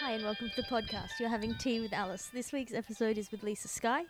[0.00, 1.20] Hi, and welcome to the podcast.
[1.20, 2.30] You're having tea with Alice.
[2.32, 4.04] This week's episode is with Lisa-Skye,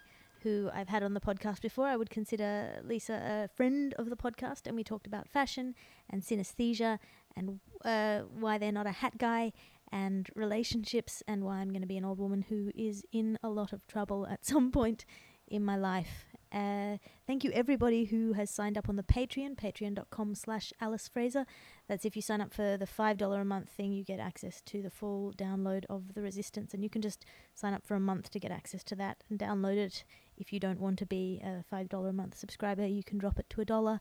[0.45, 1.89] who I've had on the podcast before.
[1.89, 5.75] I would consider Lisa a friend of the podcast, and we talked about fashion
[6.09, 7.01] and synesthesia
[7.37, 9.53] and uh, why they're not a hat guy
[9.91, 13.49] and relationships and why I'm going to be an old woman who is in a
[13.49, 15.05] lot of trouble at some point
[15.49, 16.30] in my life.
[16.53, 16.97] Uh,
[17.27, 21.47] thank you everybody who has signed up on the Patreon, patreon.com slash Alice Fraser.
[21.89, 24.83] That's if you sign up for the $5 a month thing, you get access to
[24.83, 26.75] the full download of The Resistance.
[26.75, 29.39] And you can just sign up for a month to get access to that and
[29.39, 30.05] download it.
[30.37, 33.49] If you don't want to be a $5 a month subscriber, you can drop it
[33.51, 34.01] to a dollar.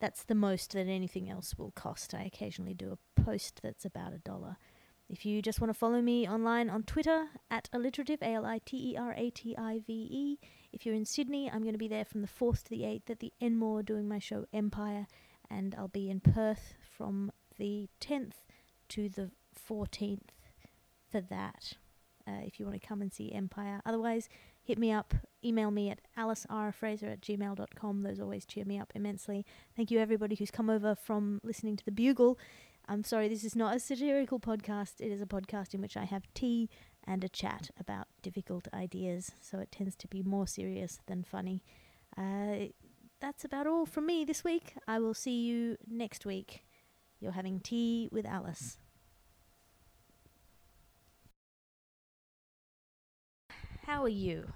[0.00, 2.14] That's the most that anything else will cost.
[2.14, 4.56] I occasionally do a post that's about a dollar.
[5.12, 8.60] If you just want to follow me online on Twitter, at alliterative, A L I
[8.64, 10.38] T E R A T I V E.
[10.72, 13.10] If you're in Sydney, I'm going to be there from the 4th to the 8th
[13.10, 15.06] at the Enmore doing my show Empire,
[15.50, 18.36] and I'll be in Perth from the 10th
[18.88, 19.30] to the
[19.68, 20.30] 14th
[21.10, 21.74] for that.
[22.26, 23.82] Uh, if you want to come and see Empire.
[23.84, 24.30] Otherwise,
[24.62, 25.12] hit me up,
[25.44, 28.02] email me at alicefraser at gmail.com.
[28.02, 29.44] Those always cheer me up immensely.
[29.76, 32.38] Thank you, everybody who's come over from listening to The Bugle.
[32.88, 35.00] I'm sorry, this is not a satirical podcast.
[35.00, 36.68] It is a podcast in which I have tea
[37.06, 41.62] and a chat about difficult ideas, so it tends to be more serious than funny.
[42.16, 42.66] Uh,
[43.20, 44.74] that's about all from me this week.
[44.86, 46.64] I will see you next week.
[47.20, 48.78] You're having tea with Alice.
[53.86, 54.52] How are you?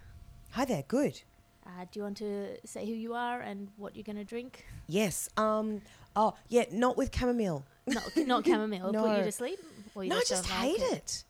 [0.51, 0.85] Hi there.
[0.87, 1.23] Good.
[1.65, 4.65] Uh, do you want to say who you are and what you're going to drink?
[4.89, 5.29] Yes.
[5.37, 5.83] Um.
[6.15, 6.65] Oh, yeah.
[6.73, 7.65] Not with chamomile.
[7.87, 8.93] Not, not chamomile.
[8.93, 9.59] Put you to sleep?
[9.95, 11.25] Or you no, I don't just like hate it.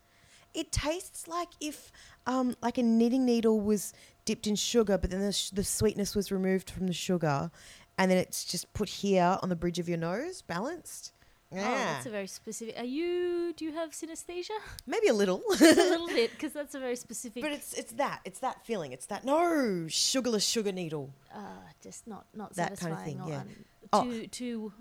[0.53, 0.71] it.
[0.71, 1.91] tastes like if,
[2.25, 3.93] um, like a knitting needle was
[4.25, 7.49] dipped in sugar, but then the, sh- the sweetness was removed from the sugar,
[7.97, 11.13] and then it's just put here on the bridge of your nose, balanced.
[11.49, 12.77] Oh, that's a very specific.
[12.77, 13.53] Are you?
[13.55, 14.49] Do you have synesthesia?
[14.85, 15.41] Maybe a little.
[15.61, 17.41] a little bit, because that's a very specific.
[17.41, 18.91] But it's it's that it's that feeling.
[18.91, 21.09] It's that no sugarless sugar needle.
[21.33, 21.39] uh,
[21.81, 23.19] just not not That kind of satisfying.
[23.19, 23.39] thing, yeah.
[23.39, 23.55] on-
[23.93, 24.03] Oh.
[24.03, 24.73] Too too.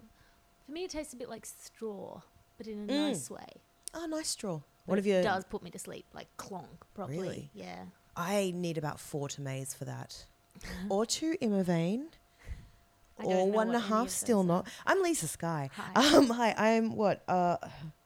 [0.67, 2.21] For me, it tastes a bit like straw,
[2.59, 3.09] but in a Mm.
[3.09, 3.47] nice way.
[3.95, 4.59] Oh, nice straw.
[4.87, 5.23] But One of it your.
[5.23, 7.19] does put me to sleep, like clonk properly.
[7.19, 7.51] Really?
[7.55, 7.85] Yeah.
[8.17, 10.27] I need about four tomatoes for that,
[10.91, 12.09] or two Imovane.
[13.19, 14.55] I don't or one and a any half of still those are.
[14.65, 14.69] not.
[14.87, 15.71] I'm Lisa-Skye.
[15.75, 16.15] Hi.
[16.17, 17.23] Um, hi, I'm what?
[17.29, 17.57] Uh,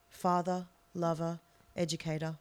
[0.09, 1.41] father, lover,
[1.77, 2.39] educator.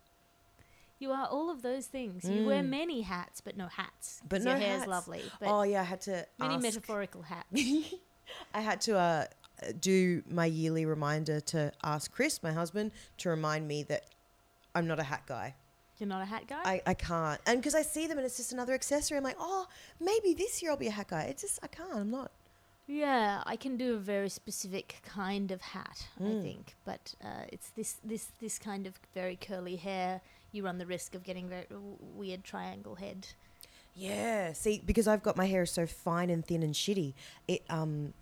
[1.00, 2.26] You are all of those things.
[2.30, 2.70] You wear Mm.
[2.70, 4.22] many hats, but no hats.
[4.28, 4.90] But 'cause no your hair's hats.
[4.90, 5.24] lovely.
[5.40, 6.28] But oh yeah, I had to.
[6.38, 7.48] many ask- metaphorical hats.
[8.54, 9.26] I had to uh,
[9.80, 14.06] do my yearly reminder to ask Chris, my husband, to remind me that
[14.76, 15.56] I'm not a hat guy.
[15.98, 16.62] You're not a hat guy.
[16.64, 19.36] I, I can't, and because I see them and it's just another accessory, I'm like,
[19.40, 19.68] oh,
[20.00, 21.24] maybe this year I'll be a hat guy.
[21.24, 21.94] It's just I can't.
[21.94, 22.32] I'm not.
[22.88, 26.42] Yeah, I can do a very specific kind of hat, I Mm.
[26.42, 30.22] think, but uh, it's this this this kind of very curly hair.
[30.52, 31.68] You run the risk of getting very
[32.16, 33.28] weird triangle head.
[33.94, 37.14] Yeah, see, because I've got my hair so fine and thin and shitty,
[37.48, 38.14] it um,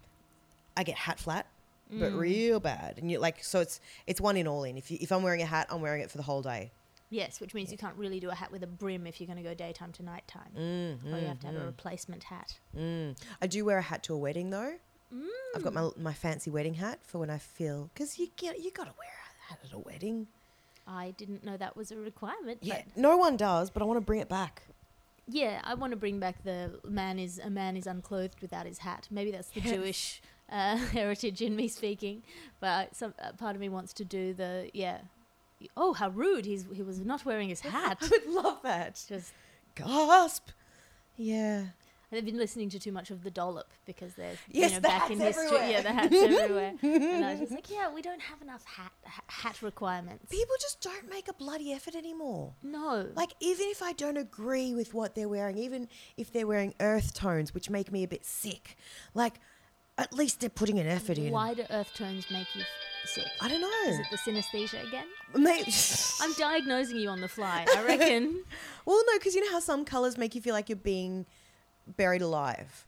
[0.78, 1.46] I get hat flat,
[1.92, 2.20] but Mm.
[2.20, 4.78] real bad, and you like so it's it's one in all in.
[4.78, 6.72] If you, if I'm wearing a hat, I'm wearing it for the whole day.
[7.10, 9.42] Yes, which means you can't really do a hat with a brim if you're going
[9.42, 10.52] to go daytime to nighttime.
[10.58, 12.60] Mm, or you have to have a mm, replacement hat.
[12.78, 13.18] mm.
[13.42, 14.74] I do wear a hat to a wedding though.
[15.16, 15.26] Mm.
[15.56, 18.72] I've got my my fancy wedding hat for when I feel because you get you
[18.72, 20.28] got to wear a hat at a wedding.
[20.86, 22.60] I didn't know that was a requirement.
[22.62, 24.64] Yeah, but no one does, but I want to bring it back.
[25.30, 28.80] yeah, I want to bring back the man is a man is unclothed without his
[28.80, 29.08] hat.
[29.12, 29.74] Maybe that's the Yes.
[29.74, 32.24] Jewish uh, heritage in me speaking,
[32.60, 35.00] but some uh, part of me wants to do the yeah.
[35.76, 36.46] Oh, how rude!
[36.46, 37.98] He's he was not wearing his hat.
[38.02, 39.04] I would love that.
[39.08, 39.34] Just
[39.76, 40.50] Gasp.
[41.16, 41.66] Yeah.
[42.10, 44.88] I've been listening to too much of the dollop because there's Yes, you know the
[44.88, 45.46] back in history.
[45.48, 45.70] everywhere.
[45.70, 46.74] Yeah, the hats everywhere.
[46.82, 48.94] and I was just like, yeah, we don't have enough hat
[49.28, 50.24] hat requirements.
[50.32, 52.54] People just don't make a bloody effort anymore.
[52.64, 56.74] no, Like, even if I don't agree with what they're wearing, even if they're wearing
[56.80, 58.78] earth tones, which make me a bit sick,
[59.14, 59.42] like,
[59.98, 61.32] at least they're putting an effort in.
[61.32, 62.62] Why do earth tones make you
[63.06, 63.26] sick?
[63.42, 63.92] I don't know.
[63.92, 65.06] Is it the synesthesia again?
[65.36, 65.72] Maybe.
[66.22, 67.66] I'm diagnosing you on the fly.
[67.76, 68.44] I reckon.
[68.86, 71.26] well, no, because you know how some colors make you feel like you're being
[71.98, 72.86] buried alive?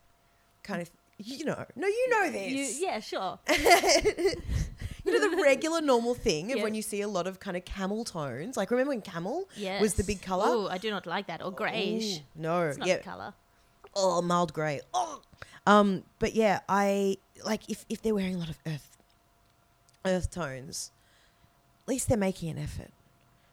[0.64, 0.92] Kind of.
[1.18, 1.66] You know.
[1.76, 2.80] No, you know this.
[2.80, 3.40] you, yeah, sure.
[5.06, 6.64] You know the regular normal thing of Yeah.
[6.64, 8.58] when you see a lot of kind of camel tones.
[8.58, 9.82] Like remember when camel Yes.
[9.82, 10.46] was the big color?
[10.48, 11.42] Oh, I do not like that.
[11.44, 12.18] Or greyish.
[12.18, 12.98] Ooh, no, It's not yeah.
[12.98, 13.34] color.
[13.96, 14.82] Oh, mild grey.
[14.94, 15.22] Oh.
[15.70, 18.98] Um, but yeah, I like if if they're wearing a lot of earth
[20.04, 20.92] earth tones,
[21.84, 22.90] at least they're making an effort.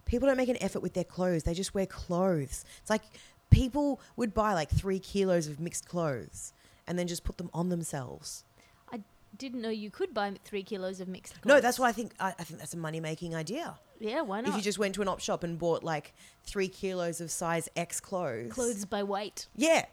[0.06, 1.42] People don't make an effort with their clothes.
[1.42, 2.64] They just wear clothes.
[2.80, 3.02] It's like
[3.50, 6.54] people would buy like three kilos of mixed clothes
[6.86, 8.44] and then just put them on themselves.
[8.90, 9.00] I
[9.36, 11.42] didn't know you could buy three kilos of mixed.
[11.42, 11.54] Clothes.
[11.56, 13.78] No, that's why I think I, I think that's a money making idea.
[14.00, 14.50] Yeah, why not?
[14.50, 16.14] If you just went to an op shop and bought like
[16.44, 18.52] three kilos of size X clothes.
[18.54, 19.48] clothes by weight.
[19.54, 19.84] Yeah.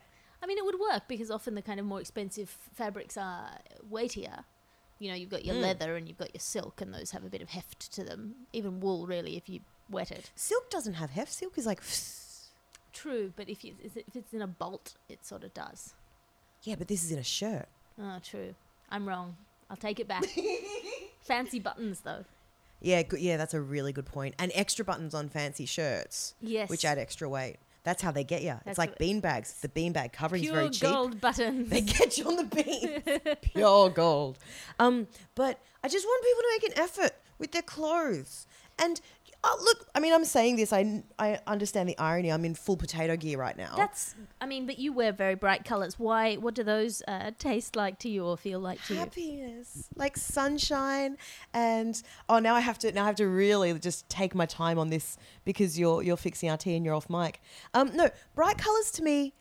[0.43, 3.49] I mean, it would work because often the kind of more expensive fabrics are
[3.89, 4.43] weightier.
[4.99, 5.61] You know, you've got your Mm.
[5.61, 8.35] leather and you've got your silk, and those have a bit of heft to them.
[8.51, 10.31] Even wool, really, if you wet it.
[10.35, 11.31] Silk doesn't have heft.
[11.31, 11.81] Silk is like,
[12.91, 15.93] True, but if you if it's in a bolt, it sort of does.
[16.63, 17.67] yeah, but this is in a shirt.
[17.99, 18.53] Oh, true.
[18.89, 19.35] I'm wrong.
[19.69, 20.23] I'll take it back.
[21.21, 22.25] Fancy buttons, though.
[22.81, 24.35] Yeah, good, yeah, that's a really good point.
[24.37, 26.69] And extra buttons on fancy shirts, Yes.
[26.69, 27.57] which add extra weight.
[27.83, 28.49] That's how they get you.
[28.63, 29.53] That's It's like bean bags.
[29.61, 30.81] The bean bag covering's Pure very cheap.
[30.89, 31.69] gold buttons.
[31.73, 33.35] They get you on the bean.
[33.41, 34.37] Pure gold.
[34.79, 38.47] Um, but I just want people to make an effort with their clothes.
[38.79, 39.01] And
[39.45, 40.71] uh, look, I mean, I'm saying this.
[40.71, 42.31] I I understand the irony.
[42.31, 43.75] I'm in full potato gear right now.
[43.75, 44.15] That's.
[44.39, 45.99] I mean, but you wear very bright colours.
[45.99, 46.35] Why?
[46.35, 48.99] What do those uh, taste like to you or feel like to you?
[48.99, 51.17] happiness, like sunshine,
[51.53, 54.79] and oh, now I have to now I have to really just take my time
[54.79, 57.41] on this because you're you're fixing our tea and you're off mic.
[57.73, 59.33] Um, no, bright colors to me.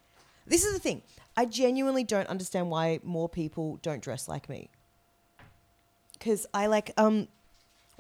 [0.47, 1.03] This is the thing.
[1.37, 4.69] I genuinely don't understand why more people don't dress like me.
[6.15, 7.29] Because I like um,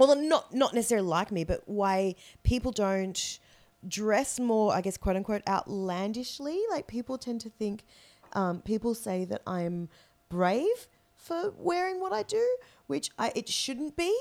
[0.06, 3.38] well, not not necessarily like me, but why people don't
[3.86, 6.60] dress more, I guess, quote unquote, outlandishly.
[6.70, 7.84] Like people tend to think,
[8.32, 9.88] um, people say that I'm
[10.28, 12.56] brave for wearing what I do,
[12.86, 14.16] which I, it shouldn't be.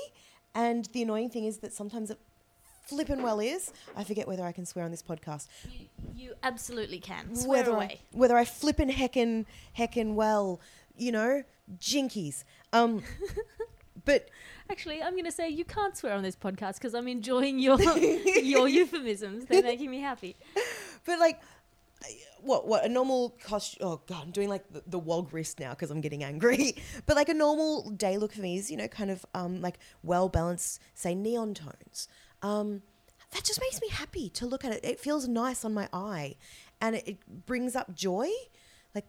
[0.54, 2.18] And the annoying thing is that sometimes it
[2.84, 3.72] flippin' well is.
[3.96, 5.46] I forget whether I can swear on this podcast.
[5.70, 7.34] You, you absolutely can.
[7.34, 8.00] Swear whether away.
[8.02, 9.46] I, whether I flippin' heckin'
[9.76, 10.60] heckin' well,
[10.96, 11.42] you know,
[11.78, 12.44] jinkies.
[12.72, 13.02] Um,
[14.04, 14.28] but
[14.70, 17.80] Actually, I'm going to say you can't swear on this podcast because I'm enjoying your
[18.42, 19.44] your euphemisms.
[19.46, 20.36] They're making me happy.
[21.04, 21.40] But like,
[22.40, 23.86] what what a normal costume?
[23.86, 26.76] Oh god, I'm doing like the, the wog wrist now because I'm getting angry.
[27.06, 29.78] But like a normal day look for me is you know kind of um like
[30.02, 32.08] well balanced, say neon tones.
[32.42, 32.82] Um,
[33.32, 34.84] that just makes me happy to look at it.
[34.84, 36.36] It feels nice on my eye,
[36.80, 38.28] and it, it brings up joy.
[38.94, 39.06] Like,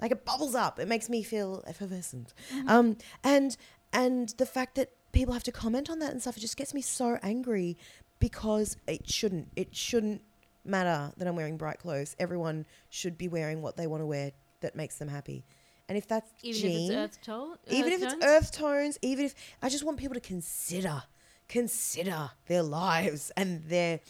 [0.00, 0.78] like it bubbles up.
[0.78, 2.32] It makes me feel effervescent.
[2.68, 3.56] Um, and
[3.92, 6.72] and the fact that people have to comment on that and stuff, it just gets
[6.74, 7.76] me so angry
[8.18, 9.48] because it shouldn't.
[9.56, 10.22] It shouldn't
[10.64, 12.14] matter that I'm wearing bright clothes.
[12.18, 15.44] Everyone should be wearing what they want to wear that makes them happy.
[15.88, 17.56] And if that's Even jean, if it's earth tone.
[17.68, 18.12] even if tones?
[18.14, 21.02] it's earth tones, even if I just want people to consider,
[21.48, 24.00] consider their lives and their,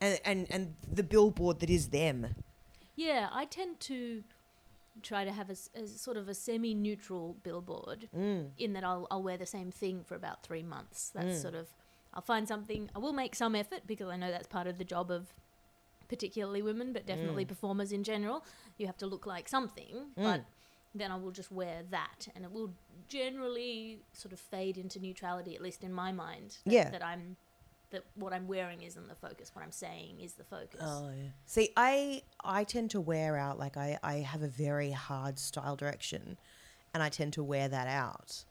[0.00, 2.34] and and, and the billboard that is them.
[2.94, 4.22] Yeah, I tend to
[5.02, 5.54] try to have a
[5.86, 8.50] sort of a semi-neutral billboard Mm.
[8.58, 11.10] in that I'll, I'll wear the same thing for about three months.
[11.14, 11.42] That's Mm.
[11.42, 11.68] sort of
[12.14, 12.88] I'll find something.
[12.94, 15.34] I will make some effort because I know that's part of the job of
[16.08, 17.48] particularly women, but definitely Mm.
[17.48, 18.44] performers in general.
[18.78, 20.44] You have to look like something, but
[20.94, 22.72] then I will just wear that, and it will
[23.08, 26.58] generally sort of fade into neutrality, at least in my mind.
[26.64, 26.90] That, Yeah.
[26.90, 27.36] that I'm
[27.96, 29.50] that what I'm wearing isn't the focus.
[29.54, 30.80] What I'm saying is the focus.
[30.82, 31.30] Oh yeah.
[31.46, 35.76] See, I I tend to wear out like I I have a very hard style
[35.76, 36.36] direction,
[36.92, 38.44] and I tend to wear that out,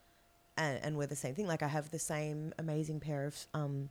[0.58, 1.46] and and wear the same thing.
[1.46, 3.90] Like I have the same amazing pair of um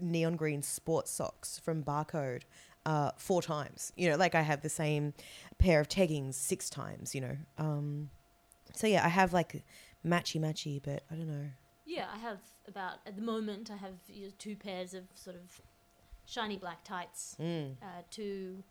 [0.00, 2.42] neon green sports socks from Barcode.
[2.84, 5.14] Uh, four times, you know, like I have the same
[5.58, 7.36] pair of teggings six times, you know.
[7.56, 8.10] Um,
[8.74, 9.62] so yeah, I have like
[10.04, 11.46] matchy matchy, but I don't know.
[11.86, 12.38] Yeah, I have
[12.68, 13.70] about at the moment.
[13.70, 15.60] I have you know, two pairs of sort of
[16.26, 17.72] shiny black tights, Mm.
[17.82, 18.62] uh, two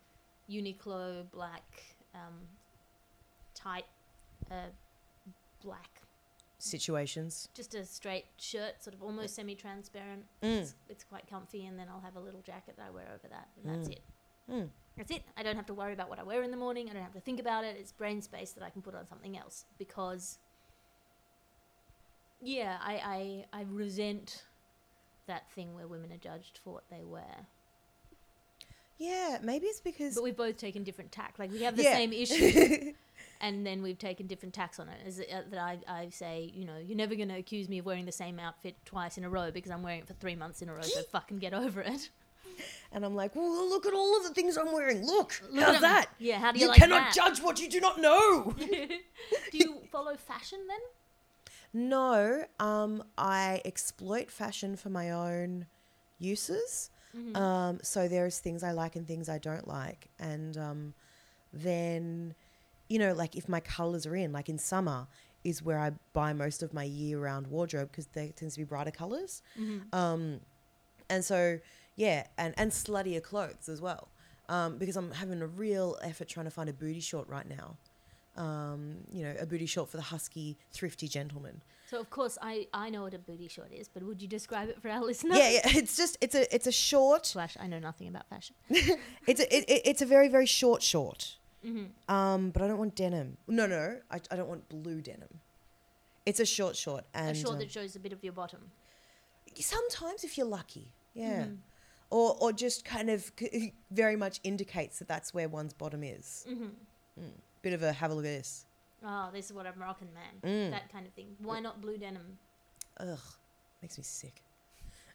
[0.50, 1.84] Uniqlo black
[2.16, 2.48] um,
[3.54, 3.86] tight
[4.50, 4.70] uh,
[5.64, 6.02] black,
[6.58, 7.48] Situations.
[7.54, 10.26] just a straight shirt, sort of almost semi-transparent.
[10.42, 10.62] Mm.
[10.62, 13.28] It's, it's quite comfy, and then I'll have a little jacket that I wear over
[13.30, 13.92] that, and that's Mm.
[13.94, 14.02] it.
[14.50, 14.70] Mm.
[14.98, 15.24] That's it.
[15.38, 16.90] I don't have to worry about what I wear in the morning.
[16.90, 17.78] I don't have to think about it.
[17.80, 20.38] It's brain space that I can put on something else because,
[22.42, 24.44] yeah, I, I, I resent
[25.28, 27.46] that thing where women are judged for what they wear.
[28.98, 31.36] Yeah, maybe it's because But we've both taken different tack.
[31.40, 31.94] Like we have the Yeah.
[31.96, 32.94] same issue,
[33.40, 35.00] and then we've taken different tacks on it.
[35.08, 37.80] Is it, uh, that I, I say, you know, you're never going to accuse me
[37.80, 40.36] of wearing the same outfit twice in a row because I'm wearing it for three
[40.36, 40.82] months in a row.
[40.82, 42.10] So fucking get over it.
[42.92, 45.04] And I'm like, well, look at all of the things I'm wearing.
[45.04, 45.82] Look, Look how's at 'em.
[45.82, 46.06] that?
[46.20, 46.38] Yeah.
[46.38, 47.14] How do you, You like cannot that?
[47.16, 48.54] judge what you do not know.
[48.60, 50.80] do you follow fashion then?
[51.74, 55.68] No, um, I exploit fashion for my own
[56.20, 56.90] uses.
[57.16, 57.36] Mhm.
[57.36, 60.94] Um, so there's things I like and things I don't like, and um,
[61.52, 62.36] then,
[62.90, 65.08] you know, like if my colors are in, like in summer,
[65.44, 68.92] is where I buy most of my year-round wardrobe because there tends to be brighter
[68.92, 69.42] colors.
[69.60, 69.94] Mhm.
[69.94, 70.42] Um,
[71.10, 71.60] and so,
[71.96, 74.08] yeah, and, and sluttier clothes as well.
[74.48, 77.78] Um, because I'm having a real effort trying to find a booty short right now.
[78.38, 81.62] Um, you know, a booty short for the husky, thrifty gentleman.
[81.90, 84.70] So of course I I know what a booty short is, but would you describe
[84.70, 85.38] it for our listeners?
[85.38, 85.62] Yeah, yeah.
[85.66, 87.26] It's just it's a it's a short.
[87.26, 88.56] Slash, I know nothing about fashion.
[89.28, 91.36] It's a it, it- it's a very very short short.
[91.66, 92.14] Mm-hmm.
[92.16, 93.38] Um, but I don't want denim.
[93.48, 95.40] No, no, I, I don't want blue denim.
[96.26, 98.72] It's a short short and a short um, that shows a bit of your bottom.
[99.60, 101.58] sometimes if you're lucky, yeah, Mhm.
[102.10, 103.32] or or just kind of
[103.92, 106.46] very much indicates that that's where one's bottom is.
[106.50, 106.70] Mm-hmm.
[107.62, 108.66] Bit of a have a look at this.
[109.06, 110.68] Oh, this is what a Moroccan man.
[110.70, 110.72] Mm.
[110.72, 111.36] That kind of thing.
[111.40, 112.38] Why not blue denim?
[113.00, 113.18] Ugh,
[113.82, 114.42] makes me sick.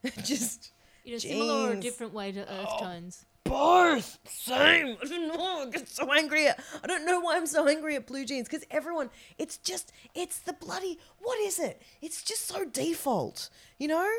[0.25, 0.73] just
[1.05, 1.85] In a similar or Jeans.
[1.85, 2.79] different way to earth Oh.
[2.81, 3.25] tones.
[3.45, 4.97] both same.
[5.03, 5.63] I don't know.
[5.63, 6.49] I get so angry.
[6.49, 9.11] At, I don't know why I'm so angry at blue jeans because everyone.
[9.39, 9.93] It's just.
[10.15, 10.99] It's the bloody.
[11.21, 11.81] What is it?
[12.03, 13.51] It's just so default.
[13.79, 14.11] You know.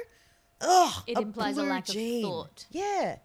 [0.62, 1.03] Ugh.
[1.07, 2.24] It implies a blue lack of jean.
[2.24, 2.65] thought.
[2.72, 3.17] Yeah.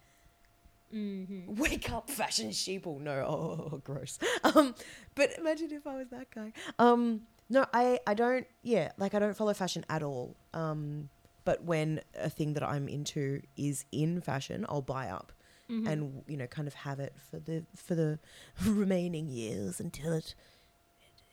[0.95, 1.55] Mm-hmm.
[1.61, 3.01] Wake up, fashion sheeple.
[3.01, 4.19] No, oh, gross.
[4.45, 4.75] Um,
[5.15, 6.53] but imagine if I was that guy.
[6.79, 8.47] Um, no, I, I don't.
[8.63, 10.37] Yeah, like I don't follow fashion at all.
[10.53, 11.09] Um,
[11.45, 15.33] but when a thing that I'm into is in fashion, I'll buy up
[15.71, 15.87] Mm-hmm.
[15.87, 18.19] and you know kind of have it for the for the
[18.67, 20.35] remaining years until it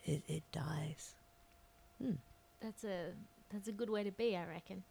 [0.06, 1.16] it, it, dies.
[2.62, 3.12] That's a
[3.52, 4.84] that's a good way to be, I reckon.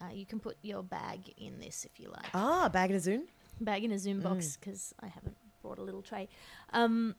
[0.00, 2.26] uh, you can put your bag in this if you like.
[2.32, 3.22] Ah, bag and a zoom.
[3.60, 4.60] Bag in a Zoom box Mm.
[4.60, 6.28] because I haven't brought a little tray.
[6.72, 7.14] Um,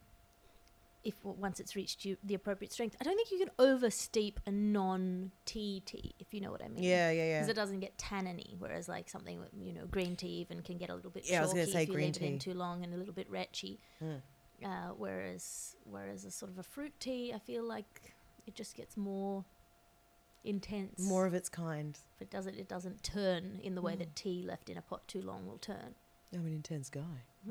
[1.03, 4.51] if once it's reached you the appropriate strength, I don't think you can oversteep a
[4.51, 6.83] non tea tea if you know what I mean.
[6.83, 7.37] Yeah, yeah, yeah.
[7.39, 10.77] Because it doesn't get tanniny, whereas like something with, you know green tea even can
[10.77, 12.21] get a little bit Yeah, I was chalky gonna say if you green leave it
[12.25, 12.51] in tea.
[12.51, 13.79] too long and a little bit retchy.
[14.03, 14.21] Mm.
[14.63, 18.13] Uh, whereas whereas a sort of a fruit tea, I feel like
[18.45, 19.45] it just gets more
[20.43, 20.99] intense.
[20.99, 21.97] More of its kind.
[22.15, 23.99] If it doesn't, it doesn't turn in the way Mm.
[23.99, 25.95] that tea left in a pot too long will turn.
[26.33, 27.01] I'm an intense guy.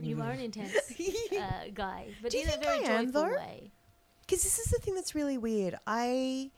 [0.01, 0.73] You are an intense
[1.33, 3.35] uh, guy, but Do you in a think very I am, joyful though?
[3.37, 3.71] way.
[4.21, 5.77] Because this is the thing that's really weird.
[5.87, 6.51] I,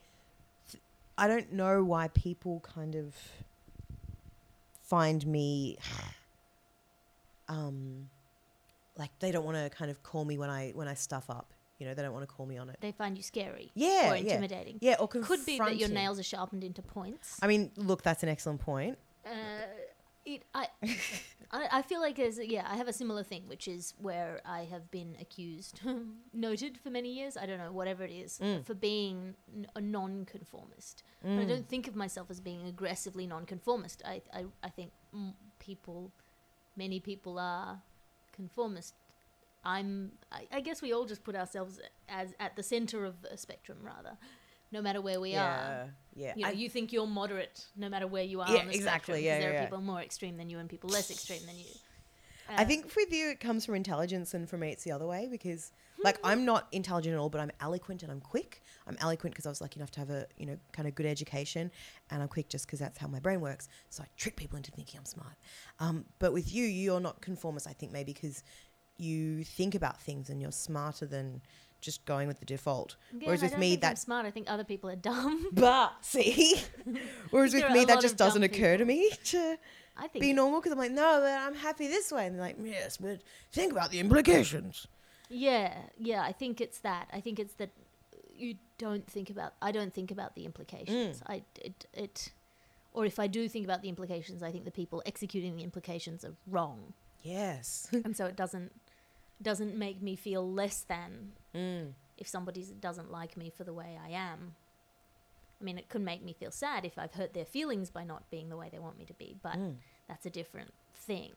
[0.69, 0.81] th-
[1.17, 3.15] I don't know why people kind of
[4.83, 5.77] find me,
[7.47, 8.09] um,
[8.97, 11.47] like they don't want to kind of call me when I when I stuff up.
[11.79, 12.77] You know, they don't want to call me on it.
[12.79, 14.77] They find you scary Yeah, or yeah, intimidating.
[14.81, 14.97] yeah.
[14.99, 15.93] Or Could be that your confronting.
[15.95, 17.39] nails are sharpened into points.
[17.41, 18.99] I mean, look, that's an excellent point.
[19.25, 19.29] Uh,
[20.23, 20.67] it, I,
[21.53, 24.61] I, I feel like there's, yeah, I have a similar thing, which is where I
[24.71, 25.81] have been accused,
[26.33, 27.35] noted for many years.
[27.35, 28.65] I don't know, whatever it is, Mm.
[28.65, 31.03] for being n- a non-conformist.
[31.21, 34.01] But I don't think of myself as being aggressively non-conformist.
[34.05, 36.11] I, I, I think mm, people,
[36.75, 37.81] many people are
[38.31, 38.95] conformist.
[39.63, 40.13] I'm.
[40.31, 41.79] I, I guess we all just put ourselves
[42.09, 44.17] as at the center of a spectrum, rather,
[44.71, 45.37] no matter where we are.
[45.37, 46.33] yeah, yeah.
[46.35, 48.73] You know, I- you think you're moderate no matter where you are Yeah, on the
[48.75, 49.25] exactly, spectrum.
[49.25, 49.65] yeah, there yeah, are yeah.
[49.65, 51.65] people more extreme than you and people less extreme than you.
[52.49, 55.07] I Uh, think with you it comes from intelligence, and for me it's the other
[55.07, 55.71] way because,
[56.03, 58.61] like, I'm not intelligent at all, but I'm eloquent and I'm quick.
[58.87, 61.05] I'm eloquent because I was lucky enough to have a you know kind of good
[61.05, 61.71] education,
[62.09, 63.69] and I'm quick just because that's how my brain works.
[63.89, 65.35] So I trick people into thinking I'm smart.
[65.79, 67.67] Um, but with you, you're not conformist.
[67.67, 68.43] I think maybe because
[68.97, 71.41] you think about things and you're smarter than
[71.81, 72.95] just going with the default.
[73.11, 74.25] Again, Whereas I with me, that's smart.
[74.25, 75.47] I think other people are dumb.
[75.51, 76.55] but see,
[77.31, 79.57] whereas with me that just doesn't occur to me to
[79.97, 82.41] I think be normal because I'm like, no, but I'm happy this way, and they're
[82.41, 83.21] like, yes, but
[83.51, 84.87] think about the implications.
[85.29, 86.23] Yeah, yeah.
[86.23, 87.09] I think it's that.
[87.13, 87.69] I think it's that
[88.35, 89.53] you don't think about.
[89.61, 91.19] I don't think about the implications.
[91.19, 91.23] Mm.
[91.27, 92.31] I it, it,
[92.93, 96.25] or if I do think about the implications, I think the people executing the implications
[96.25, 97.87] are wrong, Yes.
[97.91, 98.71] and so it doesn't
[99.41, 101.93] doesn't make me feel less than Mm.
[102.17, 104.55] if somebody doesn't like me for the way I am.
[105.59, 108.29] I mean, it could make me feel sad if I've hurt their feelings by not
[108.31, 109.77] being the way they want me to be, but Mm.
[110.07, 111.33] that's a different thing.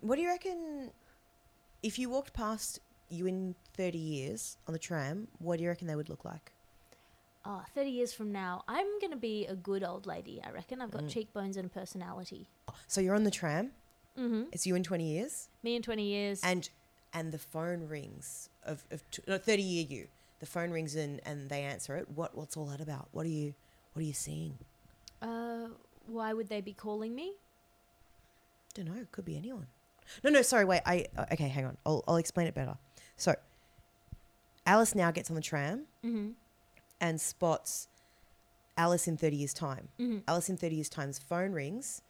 [0.00, 0.90] What do you reckon?
[1.82, 5.86] If you walked past you in 30 years on the tram, what do you reckon
[5.86, 6.52] they would look like?
[7.44, 10.80] Oh, 30 years from now, I'm going to be a good old lady, I reckon.
[10.80, 11.10] I've got Mm.
[11.10, 12.48] cheekbones and a personality.
[12.86, 13.72] So you're on the tram.
[14.16, 14.44] Mm-hmm.
[14.52, 16.40] It's you in 20 years, Me in 20 years.
[16.44, 16.68] and
[17.14, 20.08] and the phone rings of, of t- no, 30 year you.
[20.40, 22.08] The phone rings and and they answer it.
[22.10, 23.08] What what's all that about?
[23.12, 23.54] What are you
[23.92, 24.58] what are you seeing?
[25.20, 25.68] uh,
[26.06, 27.34] why would they be calling me?
[28.74, 29.06] Don't know.
[29.12, 29.66] Could be anyone.
[30.24, 30.42] No, no.
[30.42, 30.64] Sorry.
[30.64, 30.80] Wait.
[30.84, 31.46] I uh, okay.
[31.48, 31.76] Hang on.
[31.86, 32.76] I'll I'll explain it better.
[33.16, 33.36] So,
[34.66, 36.30] Alice now gets on the tram Mm-hmm.
[37.00, 37.86] and spots
[38.76, 39.88] Alice in 30 years time.
[40.00, 40.18] Mm-hmm.
[40.26, 42.02] Alice in 30 years time's phone rings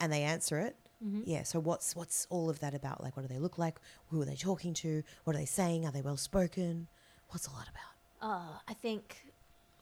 [0.00, 0.74] and they answer it.
[1.04, 1.22] Mm-hmm.
[1.24, 1.42] Yeah.
[1.44, 3.02] So what's what's all of that about?
[3.02, 3.80] Like, what do they look like?
[4.08, 5.02] Who are they talking to?
[5.24, 5.86] What are they saying?
[5.86, 6.88] Are they well spoken?
[7.30, 8.30] What's all that about?
[8.30, 9.24] Uh, I think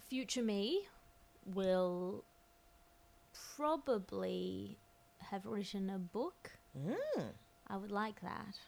[0.08, 0.86] future me
[1.54, 2.24] will
[3.56, 4.78] probably
[5.18, 6.52] have written a book.
[6.78, 7.24] Mm.
[7.66, 8.58] I would like that.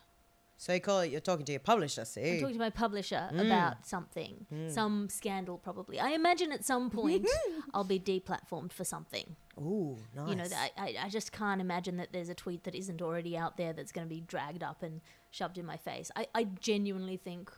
[0.62, 2.32] So you call it, you're talking to your publisher, see?
[2.34, 3.46] I'm talking to my publisher Mm.
[3.46, 5.98] about something, some scandal probably.
[5.98, 7.26] I imagine at some point
[7.72, 9.36] I'll be deplatformed for something.
[9.58, 10.28] Ooh, nice.
[10.28, 13.38] You know, that I, I just can't imagine that there's a tweet that isn't already
[13.38, 15.00] out there that's going to be dragged up and
[15.30, 16.10] shoved in my face.
[16.14, 17.50] I, I genuinely think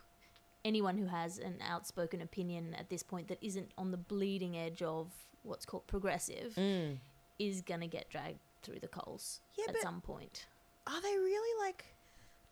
[0.63, 4.81] anyone who has an outspoken opinion at this point that isn't on the bleeding edge
[4.81, 6.99] of what's called progressive Mm.
[7.37, 10.45] is going to get dragged through the coals Yeah, at some point.
[10.87, 11.92] Are they really like?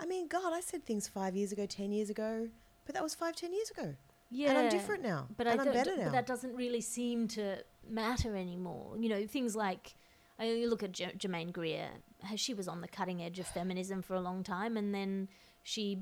[0.01, 2.48] I mean, God, I said things five years ago, ten years ago,
[2.86, 3.96] but that was five, ten years ago.
[4.31, 4.50] Yeah.
[4.50, 5.27] And I'm different now.
[5.38, 6.03] But and I I'm better now.
[6.05, 7.58] But that doesn't really seem to
[7.89, 8.96] matter anymore.
[8.98, 9.93] You know, things like
[10.39, 11.89] I mean, you look at J- Germaine Greer.
[12.36, 15.27] She was on the cutting edge of feminism for a long time, and then
[15.63, 16.00] she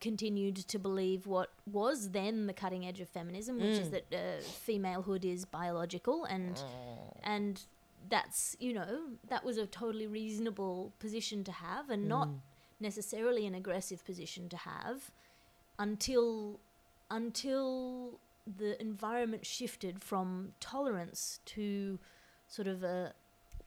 [0.00, 3.90] continued to believe what was then the cutting edge of feminism, which is Mm.
[3.92, 6.62] that uh, femalehood is biological, and
[7.22, 7.62] and
[8.08, 12.38] that's you know that was a totally reasonable position to have, and not Mm.
[12.82, 15.10] Necessarily an aggressive position to have
[15.78, 16.60] until
[17.10, 21.98] until the environment shifted from tolerance to
[22.48, 23.14] sort of a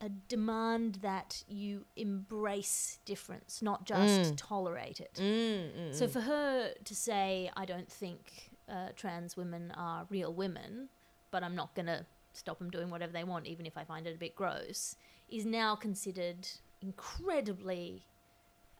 [0.01, 4.35] a demand that you embrace difference, not just Mm.
[4.35, 5.13] tolerate it.
[5.15, 6.09] Mm, mm, So mm.
[6.11, 10.89] for her to say, I don't think uh, trans women are real women,
[11.31, 14.05] but I'm not going to stop them doing whatever they want, even if I find
[14.05, 14.97] it a bit gross,
[15.29, 16.45] is now considered
[16.81, 18.05] incredibly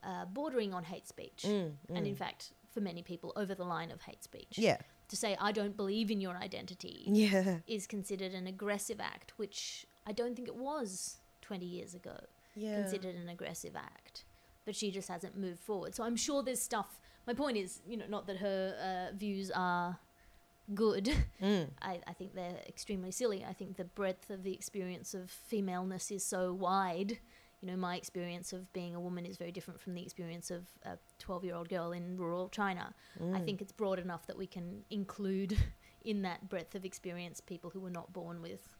[0.06, 1.44] uh, bordering on hate speech.
[1.46, 2.18] Mm, And in mm.
[2.18, 4.58] fact, for many people, over the line of hate speech.
[4.58, 4.78] yeah,
[5.10, 9.86] To say, I don't believe in your identity yeah, is considered an aggressive act, which
[10.06, 12.18] I don't think it was 20 years ago
[12.56, 12.82] yeah.
[12.82, 14.26] considered an aggressive act.
[14.66, 15.94] But she just hasn't moved forward.
[15.94, 17.00] So I'm sure there's stuff.
[17.28, 20.00] My point is, you know, not that her uh, views are
[20.74, 21.12] good.
[21.42, 23.46] Mm, I, I think they're extremely silly.
[23.48, 27.20] I think the breadth of the experience of femaleness is so wide.
[27.62, 30.68] You know, my experience of being a woman is very different from the experience of
[30.84, 32.94] a 12 year old girl in rural China.
[33.20, 33.46] I mm.
[33.46, 35.58] think it's broad enough that we can include
[36.04, 38.76] in that breadth of experience people who were not born with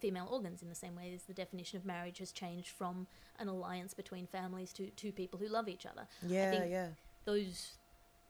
[0.00, 3.06] female organs in the same way as the definition of marriage has changed from
[3.38, 6.08] an alliance between families to two people who love each other.
[6.26, 6.88] yeah, I think- yeah.
[7.24, 7.78] Those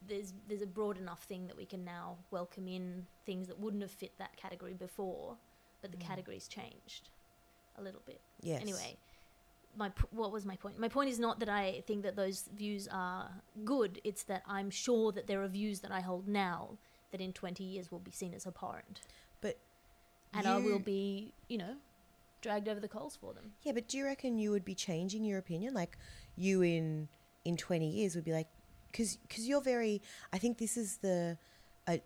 [0.06, 3.82] there's there's a broad enough thing that we can now welcome in things that wouldn't
[3.82, 5.36] have fit that category before,
[5.80, 6.00] but the Mm.
[6.08, 7.08] category's changed
[7.76, 8.20] a little bit.
[8.40, 8.60] Yes.
[8.60, 8.98] Anyway,
[9.76, 10.78] my what was my point?
[10.78, 13.30] My point is not that I think that those views are
[13.64, 14.00] good.
[14.04, 16.78] It's that I'm sure that there are views that I hold now
[17.10, 19.00] that in 20 years will be seen as abhorrent,
[19.40, 19.58] But
[20.32, 21.76] and I will be, you know,
[22.40, 23.52] dragged over the coals for them.
[23.62, 25.74] Yeah, but do you reckon you would be changing your opinion?
[25.74, 25.98] Like
[26.36, 27.08] you in
[27.44, 28.48] in 20 years would be like
[28.92, 30.00] cuz cuz you're very
[30.32, 31.38] I think this is the
[31.86, 32.02] I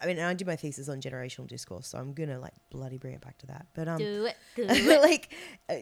[0.00, 2.98] I mean, I did my thesis on generational discourse, so I'm going to like bloody
[2.98, 3.66] bring it back to that.
[3.74, 5.00] But um do it, do it.
[5.00, 5.34] like
[5.68, 5.76] uh,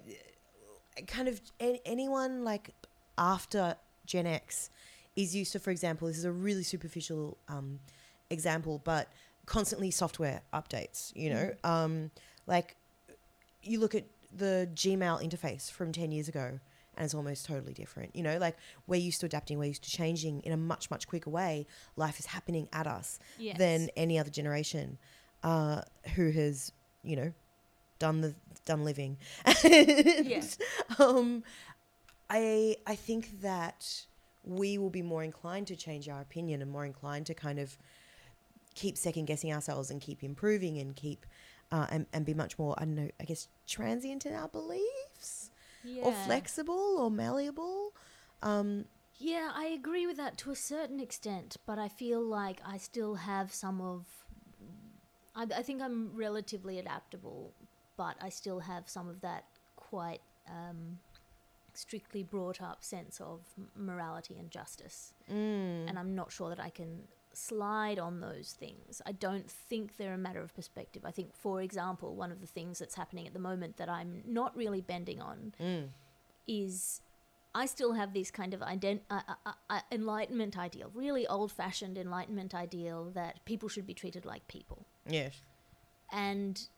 [1.07, 2.71] kind of a- anyone like
[3.19, 3.77] after
[4.07, 4.71] Gen X
[5.17, 7.81] is used to for example, this is a really superficial um
[8.31, 9.09] example, but
[9.47, 11.53] constantly software updates, you know?
[11.65, 12.11] Um
[12.47, 12.77] like
[13.63, 14.05] you look at
[14.37, 16.59] the Gmail interface from 10 years ago
[16.97, 18.15] and it's almost totally different.
[18.15, 21.09] You know, like we're used to adapting, we're used to changing in a much, much
[21.09, 21.67] quicker way.
[21.97, 23.59] Life is happening at us Yes.
[23.59, 24.99] than any other generation
[25.43, 25.83] uh,
[26.15, 27.33] who has, you know,
[27.99, 29.19] done the done living.
[29.65, 30.43] Yeah.
[30.99, 31.43] Um,
[32.31, 34.07] I I think that
[34.45, 37.79] we will be more inclined to change our opinion and more inclined to kind of
[38.75, 41.27] keep second guessing ourselves and keep improving and keep
[41.73, 45.51] uh, and, and be much more I don't know I guess transient in our beliefs
[46.03, 47.93] or flexible or malleable.
[48.43, 48.87] Um,
[49.19, 53.15] Yeah, I agree with that to a certain extent, but I feel like I still
[53.17, 54.05] have some of.
[55.37, 57.53] I, I think I'm relatively adaptable,
[57.97, 59.45] but I still have some of that
[59.77, 60.99] quite um,
[61.73, 63.41] strictly brought up sense of
[63.77, 65.15] morality and justice.
[65.31, 67.03] mm, And I'm not sure that I can
[67.33, 69.03] slide on those things.
[69.05, 71.03] I don't think they're a matter of perspective.
[71.05, 74.23] I think, for example, one of the things that's happening at the moment that I'm
[74.27, 75.89] not really bending on mm,
[76.47, 77.01] is
[77.55, 81.53] I still have this kind of ident- uh, uh, uh, uh, enlightenment ideal, really old
[81.53, 84.87] fashioned enlightenment ideal that people should be treated like people.
[85.09, 85.41] yes.
[86.13, 86.69] And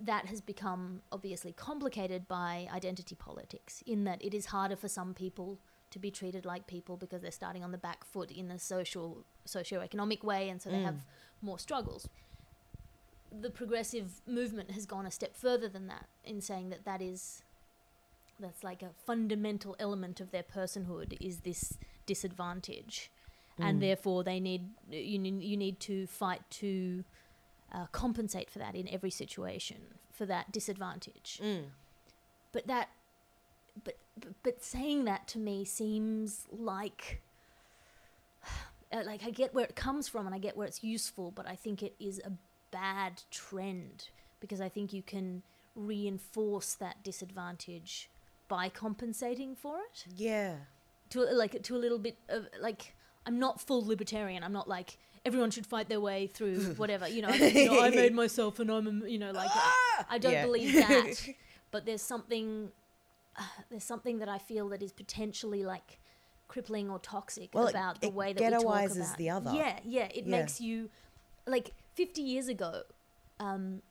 [0.00, 5.14] that has become obviously complicated by identity politics, in that it is harder for some
[5.14, 5.58] people
[5.90, 9.24] to be treated like people because they're starting on the back foot in a social,
[9.44, 10.84] socio-economic way, and so they Mm.
[10.84, 11.06] have
[11.42, 12.08] more struggles.
[13.40, 17.42] The progressive movement has gone a step further than that in saying that that is
[18.38, 23.10] that's like a fundamental element of their personhood is this disadvantage
[23.58, 23.80] and Mm.
[23.80, 27.02] therefore they need you need, you need to fight to
[27.72, 29.76] uh, compensate for that in every situation
[30.12, 31.64] for that disadvantage Mm.
[32.52, 32.88] but that
[33.84, 37.20] but, but but saying that to me seems like
[38.92, 41.46] uh, like I get where it comes from and I get where it's useful, but
[41.46, 42.32] I think it is a
[42.70, 44.08] bad trend
[44.40, 45.42] because I think you can
[45.74, 48.08] reinforce that disadvantage
[48.48, 50.54] by compensating for it Yeah.
[51.10, 52.94] to like to a little bit of like
[53.26, 54.42] I'm not full libertarian.
[54.44, 57.06] I'm not like everyone should fight their way through whatever.
[57.08, 59.50] You know, I, you know, I made myself and I'm a- you know like
[60.10, 60.46] I don't Yeah.
[60.46, 61.14] believe that.
[61.72, 62.70] But there's something
[63.38, 65.98] uh, there's something that I feel that is potentially like
[66.48, 69.52] crippling or toxic Well, it- about the it way that we talk about the other.
[69.54, 70.08] Yeah, yeah.
[70.14, 70.38] It Yeah.
[70.38, 70.88] makes you
[71.46, 72.82] like 50 years ago.
[73.40, 73.82] Um,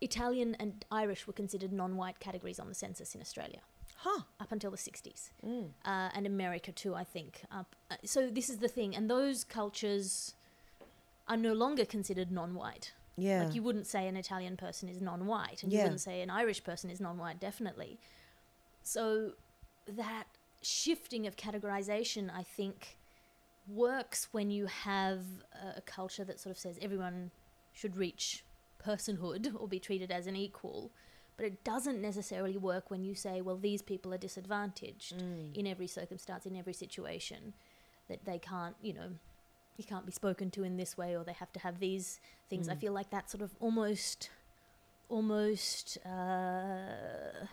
[0.00, 3.60] Italian and Irish were considered non-white categories on the census in Australia
[3.96, 4.22] Huh.
[4.40, 5.70] up until the 60s Mm.
[5.84, 7.42] uh, and America too, I think.
[7.50, 7.64] Uh,
[8.04, 10.34] so this is the thing, and those cultures
[11.28, 12.92] are no longer considered non-white.
[13.16, 13.44] Yeah.
[13.44, 16.62] Like you wouldn't say an Italian person is non-white, and you wouldn't say an Irish
[16.64, 17.98] person is non-white, definitely.
[18.82, 19.32] So
[19.86, 20.24] that
[20.62, 22.98] shifting of categorization, I think,
[23.68, 25.20] works when you have
[25.54, 27.30] a, a culture that sort of says everyone
[27.72, 28.44] should reach
[28.84, 30.90] personhood or be treated as an equal.
[31.36, 35.54] But it doesn't necessarily work when you say, well, these people are disadvantaged Mm.
[35.56, 37.54] in every circumstance, in every situation,
[38.08, 39.10] that they can't, you know,
[39.76, 42.68] you can't be spoken to in this way, or they have to have these things.
[42.68, 42.80] I Mm.
[42.80, 44.30] feel like that sort of almost,
[45.08, 47.46] almost uh,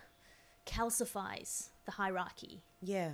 [0.66, 2.62] calcifies the hierarchy.
[2.82, 3.14] Yeah.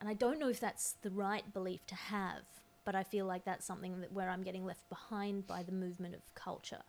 [0.00, 2.42] And I don't know if that's the right belief to have,
[2.84, 6.14] but I feel like that's something that where I'm getting left behind by the movement
[6.14, 6.82] of culture.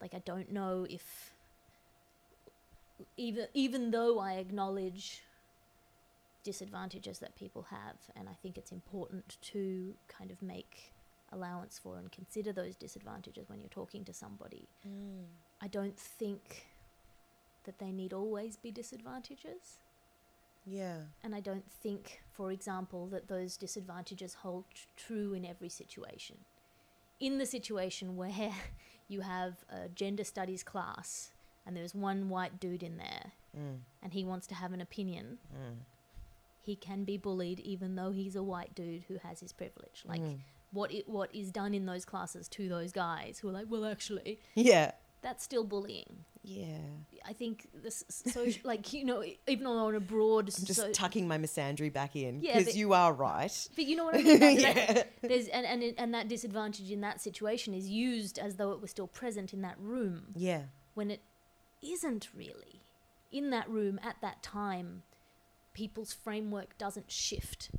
[0.00, 1.32] Like I don't know if
[3.16, 5.22] even even though I acknowledge
[6.50, 10.92] disadvantages that people have and I think it's important to kind of make
[11.32, 14.68] allowance for and consider those disadvantages when you're talking to somebody.
[14.86, 15.24] Mm.
[15.60, 16.66] I don't think
[17.64, 19.62] that they need always be disadvantages.
[20.64, 20.98] Yeah.
[21.24, 26.36] And I don't think, for example, that those disadvantages hold tr- true in every situation.
[27.18, 28.52] In the situation where
[29.08, 31.32] you have a gender studies class
[31.66, 33.78] and there's one white dude in there Mm.
[34.02, 35.76] and he wants to have an opinion, Mm.
[36.66, 40.02] He can be bullied even though he's a white dude who has his privilege.
[40.04, 40.38] Like Mm.
[40.72, 43.84] what it, what is done in those classes to those guys who are like, well,
[43.86, 44.90] actually, Yeah.
[45.22, 46.24] that's still bullying.
[46.42, 46.78] Yeah.
[47.24, 51.26] I think this so like you know even on a broad I'm just so, tucking
[51.26, 53.68] my misandry back in Yeah, because but- you are right.
[53.74, 54.38] But you know what I mean?
[54.40, 55.02] That- that- yeah.
[55.28, 58.90] There's and, and and that disadvantage in that situation is used as though it was
[58.90, 60.62] still present in that room Yeah.
[60.94, 61.20] when it
[61.82, 62.82] isn't really.
[63.32, 65.02] In that room at that time,
[65.76, 67.70] people's framework doesn't shift.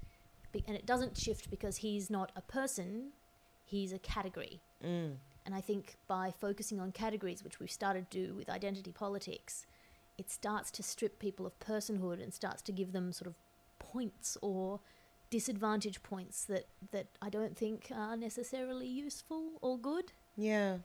[0.52, 3.10] Be- And it doesn't shift because he's not a person,
[3.66, 4.62] he's a category.
[4.86, 5.16] Mm.
[5.44, 9.66] And I think by focusing on categories, which we've started to do with identity politics,
[10.16, 13.34] it starts to strip people of personhood and starts to give them sort of
[13.80, 14.80] points or
[15.32, 20.12] disadvantage points that, that I don't think are necessarily useful or good.
[20.36, 20.78] Yeah.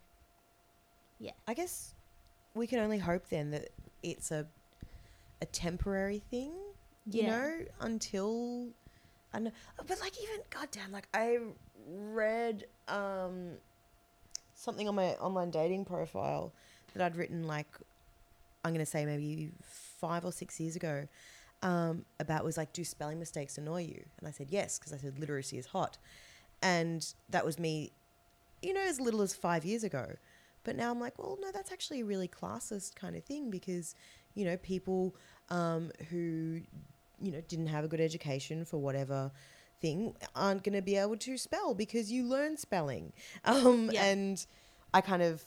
[1.19, 1.33] Yeah.
[1.47, 1.95] I guess
[2.55, 3.69] we can only hope then that
[4.03, 4.47] it's a
[5.43, 6.53] a temporary thing,
[7.11, 7.27] you Yeah.
[7.27, 8.69] know, until
[9.33, 9.51] I know.
[9.87, 11.39] But like even goddamn, like I
[11.87, 13.53] read um
[14.55, 16.53] something on my online dating profile
[16.95, 17.67] that I'd written like
[18.65, 21.07] I'm gonna say maybe five or six years ago
[21.63, 24.05] um, about was like, do spelling mistakes annoy you?
[24.19, 25.99] And I said yes because I said literacy is hot,
[26.61, 27.93] and that was me,
[28.63, 30.15] you know, as little as five years ago.
[30.65, 33.97] But now I'm like, well, no, that's actually a really classist kind of thing because,
[34.35, 35.17] you know, people
[35.51, 36.61] um, who,
[37.23, 39.31] you know, didn't have a good education for whatever
[39.81, 43.13] thing aren't going to be able to spell because you learn spelling.
[43.45, 44.05] Um, Yeah.
[44.05, 44.45] And
[44.95, 45.43] I kind of,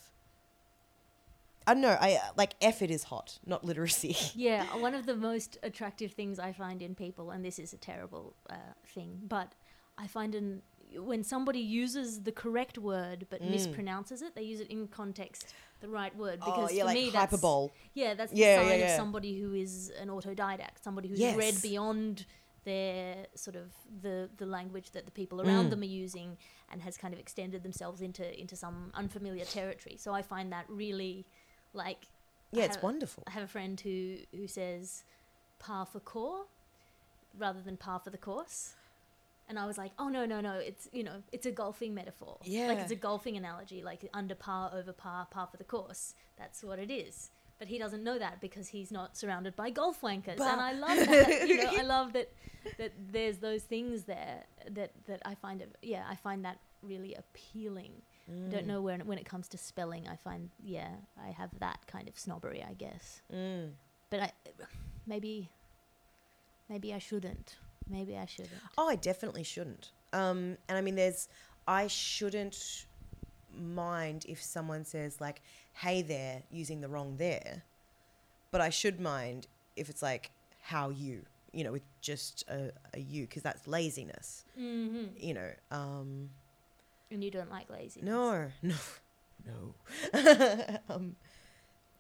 [1.67, 4.15] I don't know, I like effort is hot, not literacy.
[4.35, 7.77] Yeah, one of the most attractive things I find in people, and this is a
[7.77, 9.53] terrible uh, thing, but
[9.97, 10.61] I find in
[10.97, 13.51] when somebody uses the correct word but Mm.
[13.55, 15.53] mispronounces it, they use it in context
[15.85, 17.69] the right word oh, because yeah, for like me that's hyperbole.
[17.93, 21.55] yeah that's the Yeah, sign yeah, of somebody who is an autodidact, somebody who's read
[21.61, 22.25] beyond
[22.63, 23.67] their sort of
[24.01, 25.69] the the language that the people around Mm.
[25.73, 26.29] them are using
[26.71, 29.95] and has kind of extended themselves into into some unfamiliar territory.
[29.97, 31.25] So I find that really
[31.73, 32.01] like
[32.51, 33.23] Yeah, it's wonderful.
[33.27, 35.03] I have a friend who who says
[35.59, 36.45] par for core
[37.37, 38.75] rather than par for the course.
[39.47, 42.37] And I was like, oh no, no, no, it's you know, it's a golfing metaphor.
[42.43, 42.67] Yeah.
[42.67, 46.15] Like it's a golfing analogy, like under par, over par, par for the course.
[46.37, 47.29] That's what it is.
[47.59, 50.37] But he doesn't know that because he's not surrounded by golf wankers.
[50.37, 50.49] Bah.
[50.51, 51.47] And I love that.
[51.47, 52.29] you know, I love that
[52.79, 57.13] that there's those things there that, that I find it yeah, I find that really
[57.15, 57.91] appealing.
[58.27, 58.67] I don't Mm.
[58.67, 60.89] know when when it comes to spelling, I find yeah,
[61.23, 63.73] I have that kind of snobbery, I guess Mm.
[64.09, 64.31] but I
[65.05, 65.49] maybe
[66.67, 67.57] maybe I shouldn't.
[67.89, 68.51] Maybe I shouldn't.
[68.77, 69.91] Oh, I definitely shouldn't.
[70.13, 71.27] Um, and I mean, there's,
[71.67, 72.85] I shouldn't
[73.57, 75.41] mind if someone says like,
[75.73, 77.63] "Hey there," using the wrong there,
[78.51, 82.99] but I should mind if it's like, "How you," you know, with just a, a
[82.99, 84.45] you, because that's laziness.
[84.59, 85.05] Mm-hmm.
[85.17, 85.51] You know.
[85.71, 86.29] Um,
[87.11, 88.05] And you don't like laziness.
[88.05, 88.75] no, no,
[89.45, 90.77] no.
[90.89, 91.15] um,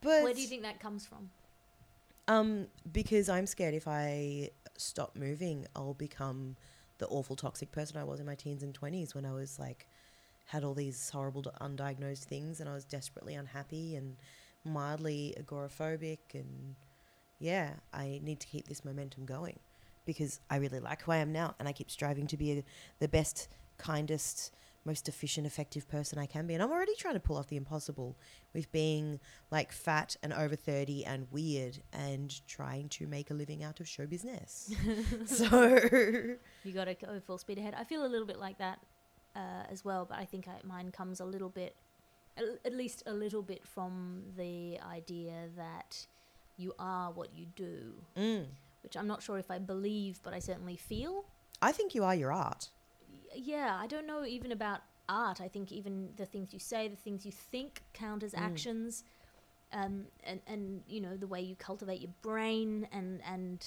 [0.01, 1.29] but Where do you think that comes from?
[2.27, 6.55] Um, because I'm scared if I stop moving, I'll become
[6.97, 9.87] the awful toxic person I was in my teens and twenties when I was like
[10.45, 14.15] had all these horrible undiagnosed things and I was desperately unhappy and
[14.63, 16.75] mildly agoraphobic and
[17.39, 19.59] yeah, I need to keep this momentum going
[20.05, 22.63] because I really like who I am now and I keep striving to be a,
[22.99, 24.53] the best, kindest,
[24.85, 26.53] most efficient, effective person I can be.
[26.53, 28.15] And I'm already trying to pull off the impossible
[28.53, 29.19] with being
[29.51, 33.87] like fat and over 30 and weird and trying to make a living out of
[33.87, 34.73] show business.
[35.25, 35.79] so,
[36.63, 37.73] You got to go full speed ahead.
[37.77, 38.79] I feel a little bit like that
[39.35, 41.75] uh, as well, but I think I, mine comes a little bit,
[42.37, 46.05] at, least a little bit from the idea that
[46.57, 48.45] you are what you do, mm,
[48.83, 51.25] which I'm not sure if I believe, but I certainly feel.
[51.61, 52.69] I think you are your art.
[53.35, 55.39] Yeah, I don't know even about art.
[55.41, 58.39] I think even the things you say, the things you think count as Mm.
[58.41, 59.03] actions.
[59.73, 63.65] Um, and, and you know the way you cultivate your brain and and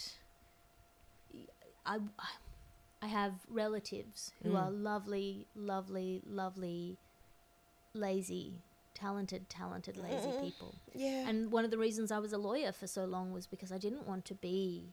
[1.85, 1.99] I,
[3.03, 4.59] I have relatives who Mm.
[4.61, 6.99] are lovely, lovely, lovely,
[7.95, 8.63] lazy,
[8.95, 10.41] talented, talented, lazy Mm.
[10.41, 10.75] people.
[10.95, 11.29] Yeah.
[11.29, 13.79] And one of the reasons I was a lawyer for so long was because I
[13.79, 14.93] didn't want to be.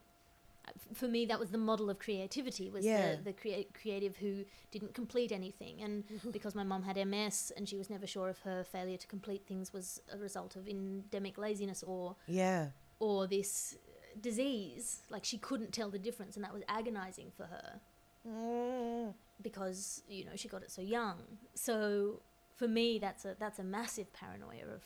[0.93, 2.69] For me, that was the model of creativity.
[2.69, 3.15] Was Yeah.
[3.15, 7.67] the the crea- creative who didn't complete anything, and because my mum had MS and
[7.69, 11.37] she was never sure if her failure to complete things was a result of endemic
[11.37, 12.69] laziness or yeah.
[12.99, 13.77] or this
[14.19, 15.01] disease.
[15.09, 17.81] Like she couldn't tell the difference, and that was agonizing for her
[18.27, 19.13] Mm.
[19.41, 21.17] because you know she got it so young.
[21.53, 22.21] So
[22.55, 24.83] for me, that's a that's a massive paranoia of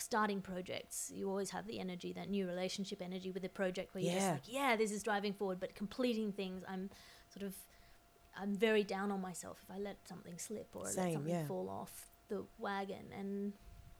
[0.00, 1.10] starting projects.
[1.14, 4.18] You always have the energy, that new relationship energy with a project where you're Yeah.
[4.18, 6.90] just like, yeah, this is driving forward, but completing things, I'm
[7.32, 7.54] sort of
[8.36, 11.46] I'm very down on myself if I let something slip or let something yeah.
[11.46, 13.52] fall off the wagon, and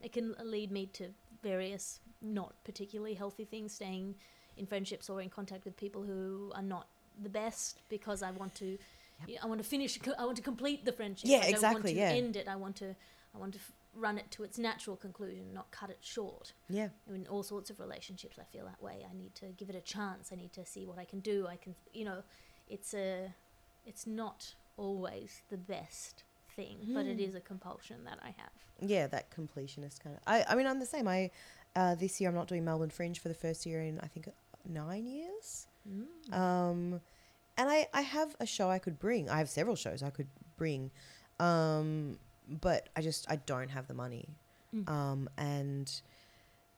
[0.03, 1.09] it can lead me to
[1.43, 4.15] various not particularly healthy things, staying
[4.57, 6.87] in friendships or in contact with people who are not
[7.21, 8.79] the best because I want to
[9.27, 11.29] you know, I want to finish I want to complete the friendship.
[11.29, 12.11] Yeah, I don't exactly, want to yeah.
[12.11, 12.49] end it.
[12.49, 12.95] I want to
[13.35, 16.53] I want to f- run it to its natural conclusion, not cut it short.
[16.69, 16.89] Yeah.
[17.13, 19.07] In all sorts of relationships I feel that way.
[19.09, 20.31] I need to give it a chance.
[20.33, 21.47] I need to see what I can do.
[21.49, 22.23] I can you know,
[22.69, 23.35] it's a
[23.85, 26.25] it's not always the best
[26.57, 27.35] thing, but it Mhm.
[27.35, 28.53] a compulsion that I have.
[28.81, 30.23] Yeah, that completionist kind of.
[30.27, 31.07] I, I mean, I'm the same.
[31.09, 31.31] I
[31.77, 34.29] uh, this year I'm not doing Melbourne Fringe for the first year in I think
[34.69, 35.67] nine years.
[35.89, 36.33] Mm.
[36.33, 37.01] Um,
[37.57, 39.29] and I, I have a show I could bring.
[39.29, 40.91] I have several shows I could bring,
[41.39, 42.19] um,
[42.51, 44.29] but I just I don't have the money.
[44.75, 44.89] Mm.
[44.89, 45.91] Um, and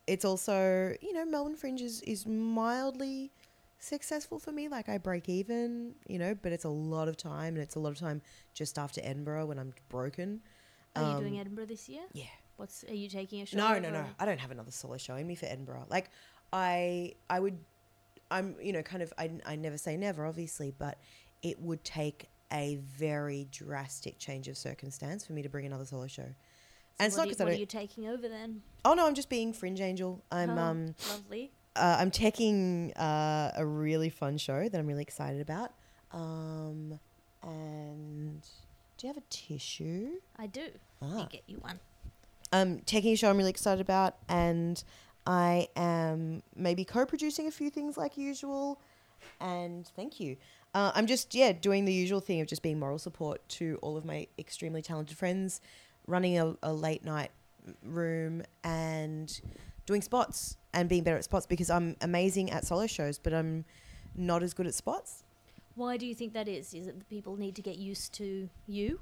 [0.06, 3.32] it's also you know Melbourne Fringe is, is mildly
[3.78, 4.68] successful for me.
[4.68, 7.80] Like I break even, you know, but it's a lot of time, and it's a
[7.80, 8.22] lot of time
[8.54, 10.40] just after Edinburgh when I'm broken.
[10.94, 12.02] Are you doing Um, Edinburgh this year?
[12.12, 12.24] Yeah.
[12.56, 13.56] What's are you taking a show?
[13.56, 14.04] No, no, no.
[14.20, 15.86] I don't have another solo show in me for Edinburgh.
[15.88, 16.10] Like,
[16.52, 17.58] I, I would,
[18.30, 19.12] I'm, you know, kind of.
[19.18, 20.98] I, I never say never, obviously, but
[21.42, 26.06] it would take a very drastic change of circumstance for me to bring another solo
[26.06, 26.22] show.
[26.24, 26.28] So
[27.00, 27.60] and it's not because I what are don't.
[27.60, 28.62] you taking over then?
[28.84, 30.22] Oh no, I'm just being fringe angel.
[30.30, 31.50] I'm Oh, um, lovely.
[31.76, 35.72] uh, I'm taking uh, a really fun show that I'm really excited about.
[36.12, 36.98] Um,
[37.42, 38.42] and
[38.98, 40.10] do you have a tissue?
[40.38, 40.66] I do.
[41.00, 41.06] Ah.
[41.16, 41.80] Me get you one.
[42.52, 44.82] um, taking a show I'm really excited about, and
[45.26, 48.80] I am maybe co-producing a few things like usual.
[49.40, 50.36] And thank you.
[50.74, 53.96] Uh, I'm just yeah doing the usual thing of just being moral support to all
[53.96, 55.60] of my extremely talented friends,
[56.06, 57.30] running a, a late night
[57.84, 59.40] room and
[59.86, 63.64] doing spots and being better at spots because I'm amazing at solo shows, but I'm
[64.14, 65.24] not as good at spots.
[65.74, 66.74] Why do you think that is?
[66.74, 69.00] Is it that people need to get used to you?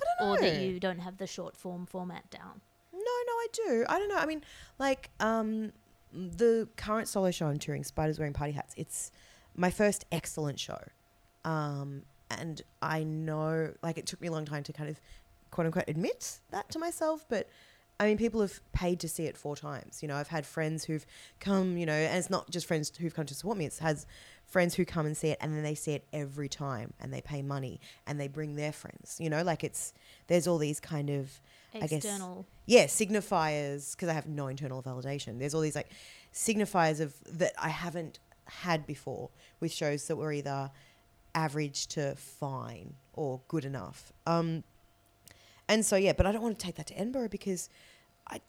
[0.00, 0.34] I don't know.
[0.34, 2.60] Or that you don't have the short form format down?
[2.92, 3.84] No, no, I do.
[3.88, 4.16] I don't know.
[4.16, 4.42] I mean,
[4.78, 5.72] like um,
[6.12, 8.74] the current solo show I'm touring, Spiders Wearing Party Hats.
[8.76, 9.10] It's
[9.60, 10.80] my first excellent show,
[11.44, 15.00] um, and I know, like, it took me a long time to kind of
[15.50, 17.48] quote unquote admit that to myself, but.
[18.02, 19.98] I mean, people have paid to see it four times.
[20.00, 21.04] You know, I've had friends who've
[21.38, 23.66] come, you know, and it's not just friends who've come to support me.
[23.66, 24.06] It's has
[24.46, 27.20] friends who come and see it, and then they see it every time, and they
[27.20, 29.18] pay money, and they bring their friends.
[29.20, 29.92] You know, like it's
[30.28, 31.42] there's all these kind of
[31.74, 32.46] I guess- External.
[32.64, 35.90] yeah signifiers because i have no internal validation there's all these like
[36.32, 38.18] signifiers of that i haven't
[38.50, 40.70] had before with shows that were either
[41.34, 44.12] average to fine or good enough.
[44.26, 44.64] Um,
[45.68, 47.68] and so yeah, but I don't want to take that to Edinburgh because
[48.26, 48.40] I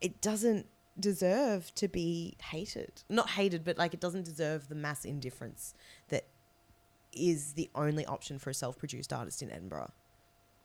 [0.00, 0.66] it doesn't
[0.98, 3.02] deserve to be hated.
[3.08, 5.74] Not hated, but like it doesn't deserve the mass indifference
[6.08, 6.26] that
[7.12, 9.92] is the only option for a self-produced artist in Edinburgh.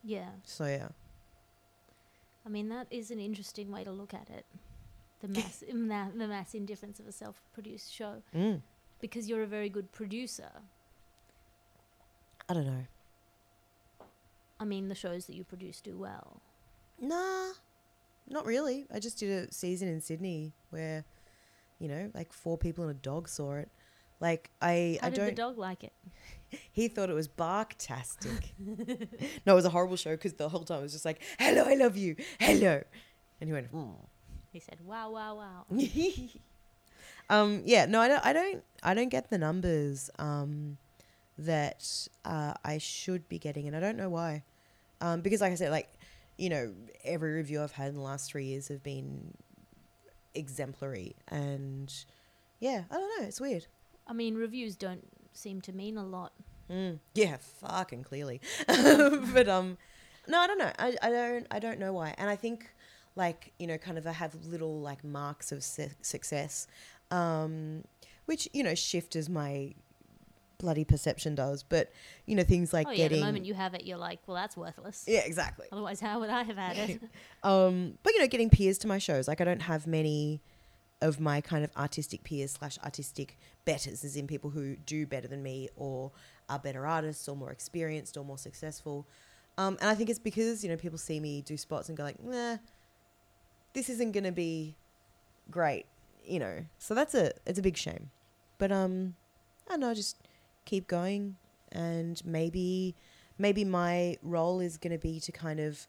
[0.02, 0.30] Yeah.
[0.44, 0.88] So yeah.
[2.44, 4.46] I mean, that is an interesting way to look at it.
[5.20, 8.62] The mass, ma- the mass indifference of a self-produced show, Mm.
[9.00, 10.50] because you're a very good producer.
[12.48, 12.86] I don't know.
[14.58, 16.40] I mean, the shows that you produce do well.
[16.98, 17.52] Nah,
[18.28, 18.86] not really.
[18.92, 21.04] I just did a season in Sydney where,
[21.78, 23.70] you know, like four people and a dog saw it.
[24.20, 25.26] Like I, How I did don't.
[25.26, 25.92] the dog like it?
[26.72, 28.50] he thought it was barktastic.
[29.46, 31.62] no, it was a horrible show because the whole time it was just like, "Hello,
[31.64, 32.82] I love you, hello,"
[33.40, 33.94] and he went, "Mm."
[34.52, 35.64] He said, "Wow, wow, wow."
[37.30, 40.78] um, yeah, no, I don't, I don't, I don't get the numbers um,
[41.38, 44.42] that uh, I should be getting, and I don't know why.
[45.00, 45.88] Um, because, like I said, like
[46.36, 46.72] you know,
[47.04, 49.34] every review I've had in the last three years have been
[50.34, 51.92] exemplary, and
[52.58, 53.66] yeah, I don't know, it's weird.
[54.06, 56.32] I mean, reviews don't seem to mean a lot.
[56.70, 56.98] Mm.
[57.14, 58.40] Yeah, fucking clearly.
[58.66, 59.76] but um,
[60.28, 60.72] no, I don't know.
[60.78, 62.14] I, I don't I don't know why.
[62.18, 62.70] And I think
[63.16, 66.66] like you know, kind of I have little like marks of su- success,
[67.10, 67.84] um,
[68.26, 69.74] which you know shift as my
[70.58, 71.62] bloody perception does.
[71.62, 71.90] But
[72.26, 74.36] you know things like oh yeah, getting the moment you have it, you're like, "Well,
[74.36, 75.66] that's worthless." yeah exactly.
[75.72, 77.00] Otherwise, how would I have had it?
[77.42, 79.26] Um, but you know, getting peers to my shows.
[79.26, 80.42] Like I don't have many
[81.02, 85.26] of my kind of artistic peers slash artistic betters, as in people who do better
[85.26, 86.12] than me or
[86.50, 89.06] are better artists or more experienced or more successful.
[89.56, 92.04] Um, and I think it's because you know people see me do spots and go
[92.04, 92.58] like, nah,
[93.72, 94.76] this isn't gonna be
[95.50, 95.86] great,
[96.24, 96.64] you know.
[96.78, 98.10] So that's a it's a big shame.
[98.58, 99.14] But um,
[99.68, 100.16] I don't know, just
[100.64, 101.36] keep going,
[101.72, 102.94] and maybe
[103.38, 105.86] maybe my role is gonna be to kind of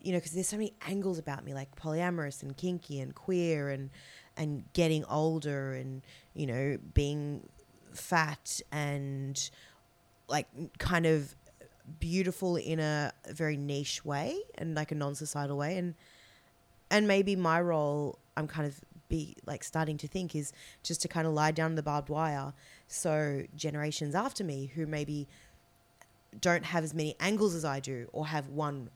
[0.00, 3.70] you know, because there's so many angles about me, like polyamorous and kinky and queer
[3.70, 3.90] and
[4.36, 6.02] and getting older and
[6.34, 7.48] you know being
[7.92, 9.50] fat and
[10.28, 10.46] like
[10.78, 11.34] kind of
[11.98, 15.94] beautiful in a very niche way and like a non-societal way and
[16.90, 21.08] and maybe my role I'm kind of be like starting to think is just to
[21.08, 22.52] kind of lie down the barbed wire
[22.86, 25.26] so generations after me who maybe
[26.40, 28.90] don't have as many angles as I do or have one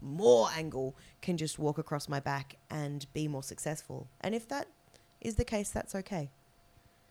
[0.00, 4.06] more angle can just walk across my back and be more successful.
[4.20, 4.68] And if that
[5.20, 6.30] is the case, that's okay.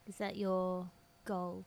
[0.08, 0.90] Is that your
[1.26, 1.66] goal?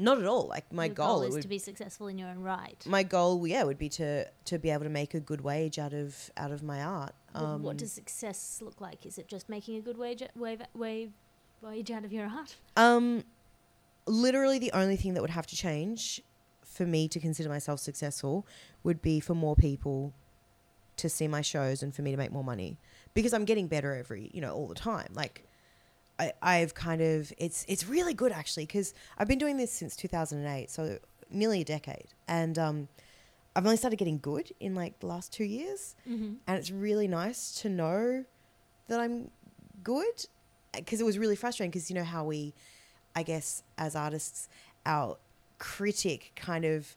[0.00, 0.46] Not at all.
[0.46, 2.84] Like my Your goal, it is to be successful in your own right.
[2.86, 5.92] my goal, yeah, would be to to be able to make a good wage out
[5.92, 7.14] of out of my art.
[7.34, 9.04] Um, what does success look like?
[9.06, 11.10] Is it just making a good wage wage wage,
[11.62, 12.56] wage out of your art?
[12.76, 13.24] Um,
[14.06, 16.22] literally, the only thing that would have to change
[16.64, 18.46] for me to consider myself successful
[18.82, 20.12] would be for more people
[20.96, 22.78] to see my shows and for me to make more money
[23.14, 25.08] because I'm getting better every, you know, all the time.
[25.14, 25.46] Like,
[26.18, 29.96] I, I've kind of it's it's really good actually because I've been doing this since
[29.96, 30.98] 2008, so
[31.30, 32.88] nearly a decade, and um,
[33.58, 36.34] I've only started getting good in like the last two years Mm-hmm.
[36.46, 38.24] and it's really nice to know
[38.86, 39.30] that I'm
[39.82, 40.26] good
[40.72, 42.54] because it was really frustrating because you know how we
[43.16, 44.48] I guess as artists
[44.86, 45.16] our
[45.58, 46.94] critic kind of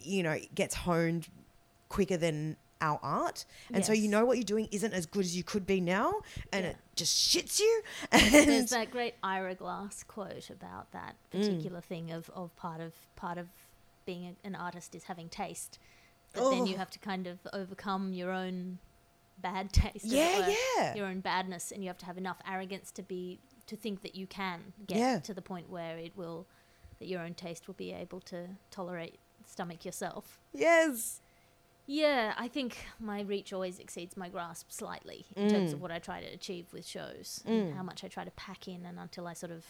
[0.00, 1.26] you know gets honed
[1.88, 5.34] quicker than our art and so you know what you're doing isn't as good as
[5.36, 6.12] you could be now
[6.52, 6.70] and Yeah.
[6.70, 11.40] it just shits you There's that great Ira Glass quote about that Mm.
[11.40, 13.48] particular thing of, of part of part of
[14.06, 15.78] being a, an artist is having taste,
[16.32, 16.78] but then you Oh.
[16.78, 18.78] have to kind of overcome your own
[19.38, 20.04] bad taste.
[20.06, 23.76] yeah yeah Your own badness, and you have to have enough arrogance to be to
[23.76, 25.18] think that you can get Yeah.
[25.20, 26.46] to the point where it will
[26.98, 30.40] that your own taste will be able to tolerate stomach yourself.
[30.54, 31.20] yes
[31.88, 35.74] Yeah, I think my reach always exceeds my grasp slightly in terms Mm.
[35.74, 37.50] of what I try to achieve with shows Mm.
[37.68, 39.64] and how much I try to pack in and until I sort of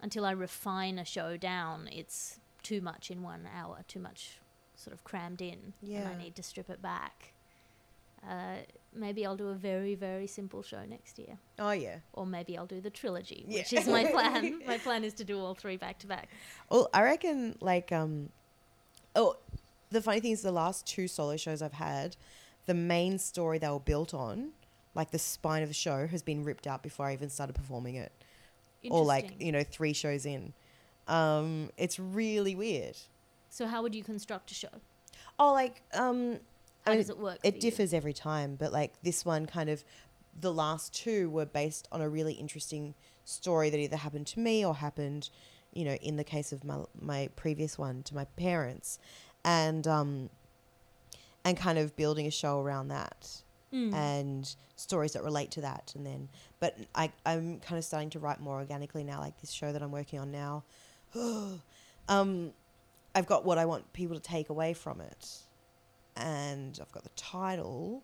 [0.00, 4.38] until I refine a show down, it's too much in one hour, too much
[4.74, 5.58] sort of crammed in.
[5.82, 6.08] And Yeah.
[6.08, 7.32] I need to strip it back.
[8.28, 8.56] Uh,
[8.94, 11.38] maybe I'll do a very, very simple show next year.
[11.58, 13.60] oh yeah Or maybe I'll do the trilogy, Yeah.
[13.60, 14.60] which is my plan.
[14.66, 16.28] my plan is to do all three back to back.
[16.70, 18.28] Well, I reckon like um
[19.16, 19.36] oh
[19.90, 22.16] the funny thing is the last two solo shows I've had,
[22.66, 24.50] the main story they were built on,
[24.94, 27.96] like the spine of the show, has been ripped out before I even started performing
[27.96, 28.12] it.
[28.88, 30.54] Or like, you know, three shows in.
[31.10, 32.96] Um, it's really weird.
[33.48, 34.68] So how would you construct a show?
[35.38, 36.38] Oh, like um
[36.84, 37.38] How I mean, does it work?
[37.42, 37.60] it you?
[37.60, 39.82] differs every time, but like this one kind of
[40.40, 42.94] the last two were based on a really interesting
[43.24, 45.30] story that either happened to me or happened,
[45.72, 48.98] you know, in the case of my my previous one to my parents,
[49.44, 50.30] and um,
[51.44, 53.42] and kind of building a show around that
[53.72, 53.94] Mm.
[53.94, 58.18] and stories that relate to that, and then but I I'm kind of starting to
[58.18, 60.64] write more organically now, like this show that I'm working on now.
[62.08, 62.52] um,
[63.14, 65.28] I've got what I want people to take away from it,
[66.16, 68.02] and I've got the title,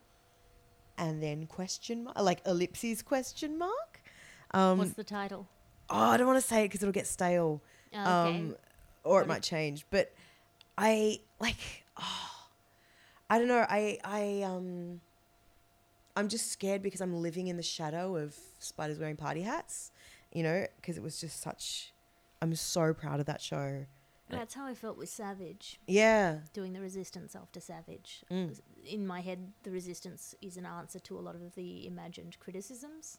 [0.98, 4.02] and then question mark, like ellipses question mark.
[4.52, 5.46] Um, What's the title?
[5.90, 7.62] oh, I don't want to say it because it'll get stale,
[7.94, 8.36] Oh, okay.
[8.38, 8.56] um,
[9.04, 9.86] or it might change.
[9.90, 10.12] But
[10.76, 12.30] I like, oh,
[13.30, 13.64] I don't know.
[13.68, 15.00] I I um,
[16.16, 19.90] I'm just scared because I'm living in the shadow of spiders wearing party hats.
[20.32, 21.92] You know, because it was just such.
[22.42, 23.86] I'm so proud of that show.
[24.28, 26.40] That's how I felt with Savage, Yeah.
[26.52, 28.24] doing the resistance after Savage.
[28.30, 28.58] Mm.
[28.84, 33.18] In my head, the resistance is an answer to a lot of the imagined criticisms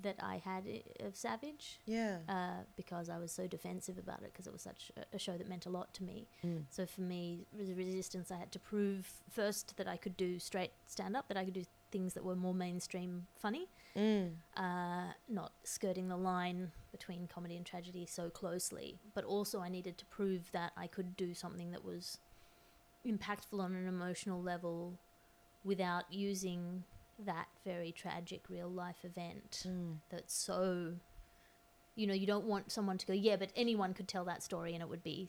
[0.00, 0.64] that I had
[1.00, 1.78] of Savage.
[1.84, 2.18] Yeah.
[2.28, 5.36] uh, because I was so defensive about it because it was such a, a show
[5.36, 6.26] that meant a lot to me.
[6.44, 6.64] Mm.
[6.70, 10.72] So for me, the resistance, I had to prove first that I could do straight
[10.86, 14.32] stand up, that I could do things that were more mainstream funny, Mm.
[14.56, 18.98] uh, not skirting the line between comedy and tragedy so closely.
[19.14, 22.18] But also, I needed to prove that I could do something that was
[23.06, 24.98] impactful on an emotional level
[25.62, 26.84] without using
[27.18, 29.98] that very tragic real life event Mm.
[30.10, 30.94] that's so
[31.94, 34.72] you know you don't want someone to go yeah but anyone could tell that story
[34.74, 35.28] and it would be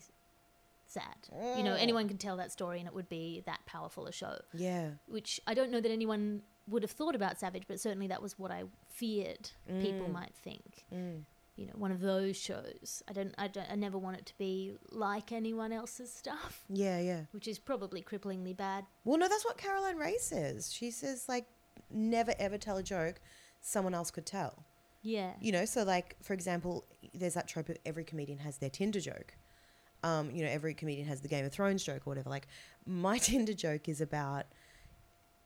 [0.86, 1.80] sad you know Mm.
[1.80, 4.92] anyone could tell that story and it would be that powerful a show Yeah.
[5.06, 8.38] which i don't know that anyone would have thought about savage but certainly that was
[8.38, 9.50] what i feared
[9.80, 10.12] people Mm.
[10.12, 11.22] might think Mm.
[11.56, 14.36] you know one of those shows i don't i don't i never want it to
[14.38, 16.98] be like anyone else's stuff Yeah.
[17.00, 17.20] Yeah.
[17.32, 20.72] which is probably cripplingly bad Well, no, that's what Caroline Ray says.
[20.72, 21.46] She says like,
[21.90, 23.20] never ever tell a joke
[23.60, 24.64] someone else could tell.
[25.02, 28.70] yeah You know, so like for example, there's that trope of every comedian has their
[28.70, 29.34] Tinder joke.
[30.02, 32.28] Um, you know, every comedian has the Game of Thrones joke or whatever.
[32.30, 32.46] Like
[32.86, 34.44] my Tinder joke is about,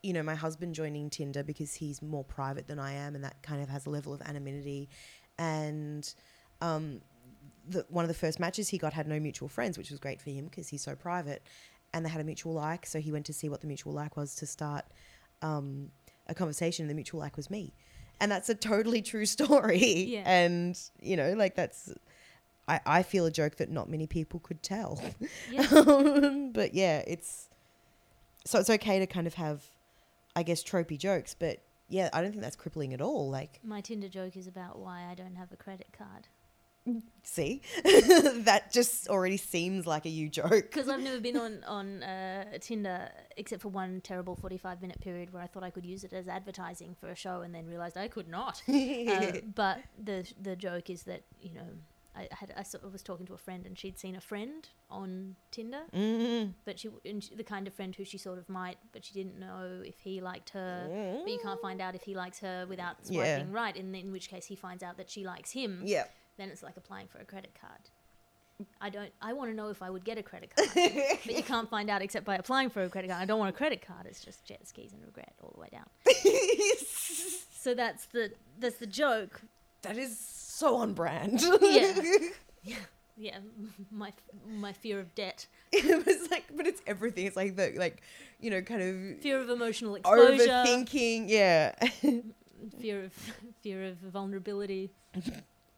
[0.03, 3.42] you know, my husband joining Tinder because he's more private than I am, and that
[3.42, 4.88] kind of has a level of anonymity.
[5.38, 6.12] And
[6.61, 7.01] um,
[7.68, 10.20] the, one of the first matches he got had no mutual friends, which was great
[10.20, 11.42] for him because he's so private.
[11.92, 14.16] And they had a mutual like, so he went to see what the mutual like
[14.16, 14.84] was to start
[15.42, 15.90] um,
[16.28, 16.84] a conversation.
[16.84, 17.74] And the mutual like was me,
[18.20, 20.05] and that's a totally true story.
[20.05, 20.22] Yeah.
[20.26, 21.92] And you know, like that's,
[22.68, 25.03] I I feel a joke that not many people could tell.
[25.51, 27.48] yeah Um, but yeah, it's
[28.46, 29.64] so it's okay to kind of have,
[30.41, 31.34] I guess, tropey jokes.
[31.38, 33.30] But yeah, I don't think that's crippling at all.
[33.30, 36.28] Like, my tinder joke is about why i don't have a credit card
[37.22, 40.51] see, that just already seems like a you joke.
[40.51, 45.01] because I've never been on on uh, Tinder except for one terrible forty five minute
[45.01, 47.66] period where I thought I could use it as advertising for a show and then
[47.66, 48.62] realized I could not.
[48.68, 51.68] uh, but the the joke is that you know
[52.17, 54.69] I had I sort of was talking to a friend and she'd seen a friend
[54.91, 56.55] on Tinder, Mm.
[56.65, 59.15] but she and she, the kind of friend who she sort of might, but she
[59.15, 60.87] didn't know if he liked her.
[61.23, 63.37] But you can't find out if he likes her without Yeah.
[63.37, 65.83] swiping right, and in which case he finds out that she likes him.
[65.85, 66.05] Yeah.
[66.37, 67.81] Then it's like applying for a credit card.
[68.81, 69.11] I don't.
[69.23, 71.89] I want to know if I would get a credit card, but you can't find
[71.89, 73.23] out except by applying for a credit card.
[73.23, 74.05] I don't want a credit card.
[74.07, 75.89] It's just jet skis and regret all the way down.
[77.63, 79.43] So that's the that's the joke.
[79.83, 80.19] that is
[80.61, 81.43] so on brand.
[81.61, 81.95] Yeah.
[83.17, 83.37] Yeah,
[83.91, 84.15] my
[84.49, 87.27] my fear of debt, it was like, but it's everything.
[87.27, 88.01] It's like the like,
[88.41, 91.29] you know, kind of fear of emotional exposure, overthinking.
[91.29, 91.75] Yeah.
[92.81, 93.13] fear of
[93.61, 94.89] fear of vulnerability,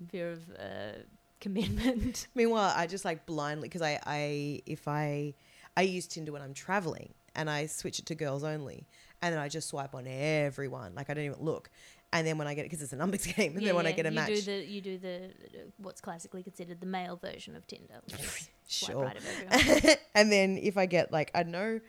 [0.09, 0.99] fear of uh,
[1.41, 2.29] commitment.
[2.37, 5.35] Meanwhile, I just like blindly because I, I if I
[5.77, 8.87] I use Tinder when I'm traveling and I switch it to girls only,
[9.21, 10.95] and then I just swipe on everyone.
[10.95, 11.71] Like I don't even look.
[12.13, 13.93] And then when I get it, because it's a numbers game, and then when I
[13.93, 15.31] get a you match, do the you do the
[15.79, 18.01] what's classically considered the male version of Tinder.
[18.05, 19.95] which is swipe sure.
[20.15, 21.81] and then if I get like I know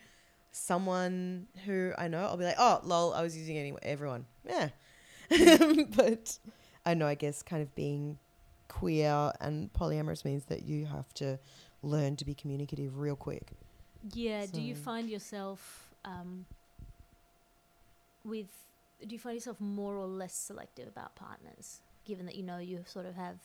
[0.51, 4.69] someone who I know, I'll be like, oh lol, I was using anyone, everyone, yeah.
[5.95, 6.37] but
[6.85, 8.19] I know, I guess, kind of being
[8.67, 11.39] queer and polyamorous means that you have to
[11.81, 13.51] learn to be communicative real quick.
[14.13, 14.45] Yeah.
[14.51, 16.45] Do you find yourself um,
[18.23, 18.47] with?
[19.05, 22.83] Do you find yourself more or less selective about partners, given that you know you
[22.85, 23.37] sort of have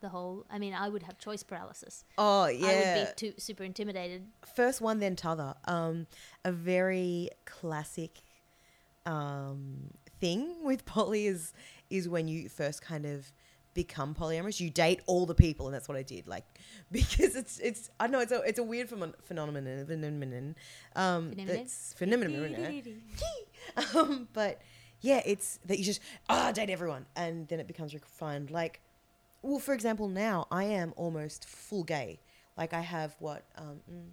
[0.00, 0.44] the whole?
[0.50, 2.04] I mean, I would have choice paralysis.
[2.18, 2.66] Oh yeah.
[2.66, 4.26] I would be too super intimidated.
[4.54, 5.54] First one, then t'other.
[5.66, 6.06] Um,
[6.44, 8.20] a very classic
[9.04, 9.90] um,
[10.20, 11.52] thing with poly is
[11.90, 13.32] is when you first kind of
[13.76, 14.58] become polyamorous.
[14.58, 16.26] You date all the people, and that's what I did.
[16.26, 16.44] Like
[16.90, 19.14] because it's it's I don't know it's a it's a weird phenomenon
[19.86, 20.56] phenomenon
[20.96, 21.56] um Phenomenon?
[21.56, 22.82] that's phenomenon
[23.94, 24.60] um, but
[25.00, 28.50] yeah, it's that you just ah date everyone, and then it becomes refined.
[28.50, 28.80] Like,
[29.42, 32.20] well, for example, now I am almost full gay.
[32.56, 33.44] Like I have what?
[33.56, 34.08] Um, mm,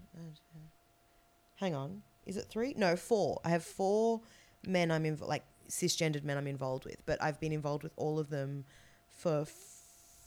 [1.55, 2.73] hang on, is it three?
[2.77, 3.39] No, four.
[3.43, 4.21] I have four
[4.65, 4.91] men.
[4.91, 6.37] I'm in like cisgendered men.
[6.37, 8.65] I'm involved with, but I've been involved with all of them
[9.09, 9.49] for f-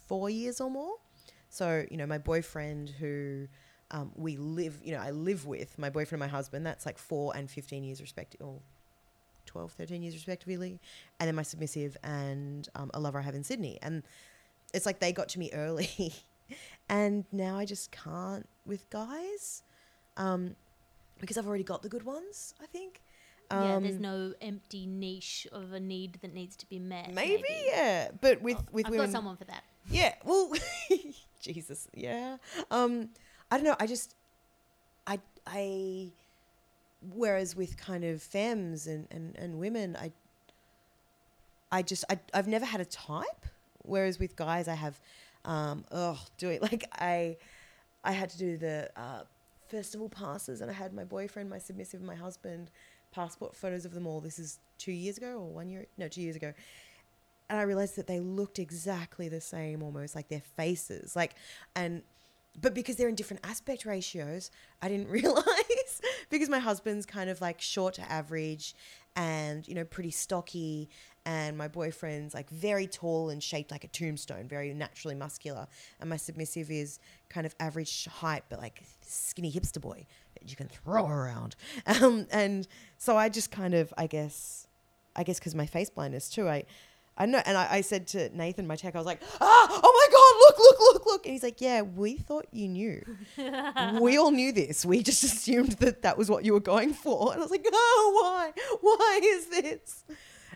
[0.07, 0.95] four years or more.
[1.49, 3.49] So you know, my boyfriend who.
[3.93, 6.67] Um, we live, you know, I live with my boyfriend and my husband.
[6.67, 8.59] That's like four and 15 years respectively, or
[9.57, 10.79] 12, 13 years respectively.
[11.19, 13.79] And then my submissive and um, a lover I have in Sydney.
[13.83, 14.03] And
[14.75, 16.13] it's like they got to me early.
[16.91, 19.63] and now I just can't with guys
[20.19, 20.57] um,
[21.21, 23.01] because I've already got the good ones, I think.
[23.51, 27.15] yeah, there's Um, no empty niche of a need that needs to be met.
[27.15, 28.11] Maybe, yeah.
[28.21, 29.07] But with, Oh, with I've women.
[29.07, 29.65] got someone for that.
[29.91, 30.53] Yeah, well,
[31.41, 32.37] Jesus, yeah.
[32.71, 33.09] Um,
[33.51, 33.77] I don't know.
[33.81, 34.15] I just,
[35.07, 36.11] I, I,
[37.15, 40.13] whereas with kind of femmes and, and, and women, I,
[41.71, 43.47] I just, I, I've never had a type.
[43.83, 44.99] Whereas with guys, I have,
[45.45, 47.37] um, oh, do it like I,
[48.05, 49.23] I had to do the uh,
[49.69, 52.71] festival passes, and I had my boyfriend, my submissive, my husband
[53.13, 54.21] passport photos of them all.
[54.21, 55.87] This is two years ago or one year?
[55.97, 56.53] No, two years ago
[57.49, 61.35] and I realized that they looked exactly the same, almost like their faces, like,
[61.75, 62.03] and,
[62.61, 64.51] but because they're in different aspect ratios,
[64.83, 65.45] I didn't realize
[66.31, 68.75] because my husband's kind of like short to average,
[69.15, 70.89] and you know pretty stocky,
[71.25, 75.67] and my boyfriend's like very tall and shaped like a tombstone, very naturally muscular,
[76.01, 80.57] and my submissive is kind of average height but like skinny hipster boy that you
[80.57, 82.69] can throw around, um, and
[82.99, 84.67] so I just kind of, I guess,
[85.15, 86.65] I guess because my face blindness too, I.
[87.19, 89.93] I know, and I, I said to Nathan, my tech, I was like, "Ah, oh
[90.09, 93.03] my god, look, look, look, look!" And he's like, "Yeah, we thought you knew.
[94.01, 94.85] we all knew this.
[94.85, 97.67] We just assumed that that was what you were going for." And I was like,
[97.73, 98.53] "Oh, why?
[98.81, 100.05] Why is this?"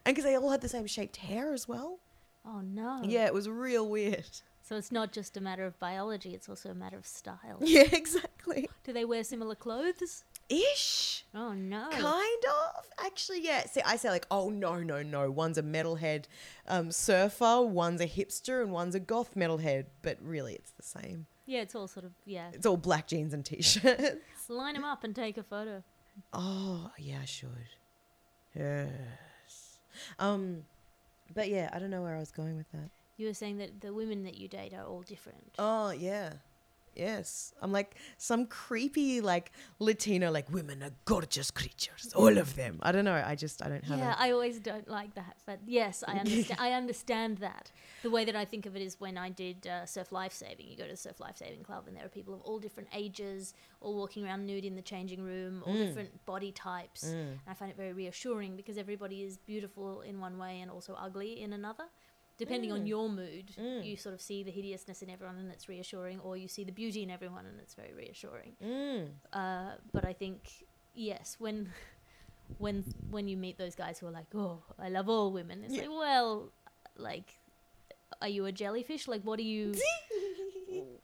[0.05, 1.99] And because they all had the same shaped hair as well.
[2.45, 3.01] Oh no.
[3.05, 4.25] Yeah, it was real weird.
[4.63, 7.59] So it's not just a matter of biology; it's also a matter of style.
[7.61, 8.69] Yeah, exactly.
[8.85, 10.25] Do they wear similar clothes?
[10.49, 11.25] Ish.
[11.35, 11.89] Oh no.
[11.91, 12.60] Kind of.
[13.11, 13.65] Actually, yeah.
[13.67, 15.31] See, I say like, oh no, no, no.
[15.31, 16.27] One's a metalhead
[16.69, 19.87] um, surfer, one's a hipster, and one's a goth metalhead.
[20.03, 21.27] But really, it's the same.
[21.47, 22.51] Yeah, it's all sort of yeah.
[22.53, 24.21] It's all black jeans and t-shirts.
[24.49, 25.83] Line them up and take a photo.
[26.33, 27.49] Oh, yeah, I should.
[28.55, 28.91] Yes.
[30.19, 30.63] Um,
[31.35, 32.91] but yeah, I don't know where I was going with that.
[33.17, 35.55] You were saying that the women that you date are all different.
[35.59, 36.35] Oh, yeah.
[36.95, 37.55] Yes.
[37.63, 42.13] I'm like some creepy, like Latino, like women are gorgeous creatures.
[42.15, 42.79] All of them.
[42.83, 43.23] I don't know.
[43.25, 44.23] I just, I don't have yeah, a.
[44.23, 46.61] I always don't like that, but yes, I understand.
[46.61, 47.71] I understand that.
[48.03, 50.67] The way that I think of it is when I did uh, surf lifesaving.
[50.69, 53.55] You go to the surf lifesaving club, and there are people of all different ages,
[53.81, 55.87] all walking around nude in the changing room, all Mm.
[55.87, 57.05] different body types.
[57.05, 57.13] Mm.
[57.15, 60.95] And I find it very reassuring because everybody is beautiful in one way and also
[60.99, 61.85] ugly in another.
[62.45, 62.89] Depending on Mm.
[62.95, 63.85] your mood, Mm.
[63.89, 66.73] you sort of see the hideousness in everyone and it's reassuring, or you see the
[66.83, 68.53] beauty in everyone and it's very reassuring.
[68.63, 69.03] Mm.
[69.41, 70.39] Uh, but I think
[71.11, 71.57] yes, when
[72.65, 72.77] when
[73.15, 75.83] when you meet those guys who are like, "Oh, I love all women," it's Yeah.
[75.83, 76.33] like, well,
[76.97, 77.29] like,
[78.23, 79.07] are you a jellyfish?
[79.13, 79.75] Like, what are you?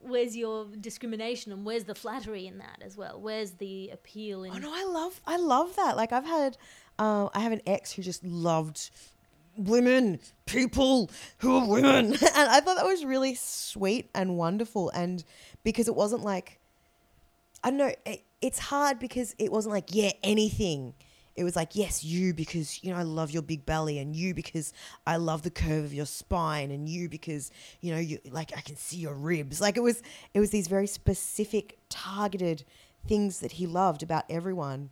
[0.01, 3.21] where's your discrimination and where's the flattery in that as well?
[3.21, 4.53] Where's the appeal in?
[4.55, 5.97] Oh no, I love I love that.
[5.97, 6.57] Like I've had
[6.99, 8.91] um I have an ex who just loved
[9.57, 12.17] women, people who are women.
[12.37, 15.25] And I thought that was really sweet and wonderful and
[15.65, 16.59] because it wasn't like
[17.65, 20.95] I don't know, it, it's hard because it wasn't like yeah, anything.
[21.35, 24.33] It was like yes, you because you know I love your big belly and you
[24.35, 24.73] because
[25.07, 27.51] I love the curve of your spine and you because
[27.81, 29.61] you know you like I can see your ribs.
[29.61, 30.03] Like it was
[30.33, 32.65] it was these very specific targeted
[33.07, 34.91] things that he loved about everyone,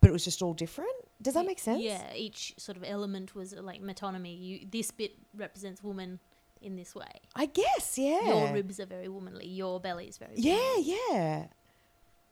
[0.00, 0.92] but it was just all different.
[1.22, 1.82] Does that make sense?
[1.82, 4.40] Yeah, each sort of element was uh, like metonymy.
[4.40, 6.18] You this bit represents woman
[6.62, 7.10] in this way.
[7.34, 8.26] I guess, yeah.
[8.26, 9.46] Your ribs are very womanly.
[9.46, 10.94] Your belly is very Yeah, womanly.
[11.10, 11.44] yeah.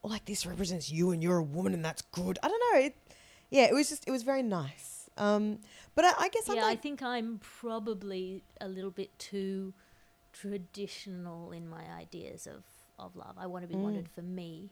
[0.03, 2.39] Or like this represents you and you're a woman and that's good.
[2.43, 2.81] I don't know.
[2.81, 2.97] It,
[3.51, 5.11] yeah, it was just it was very nice.
[5.17, 5.59] Um,
[5.95, 9.75] but I, I guess I'm Yeah, I think I'm probably a little bit too
[10.33, 12.63] traditional in my ideas of,
[12.99, 13.35] of love.
[13.39, 13.83] I want to be Mm.
[13.83, 14.71] wanted for me,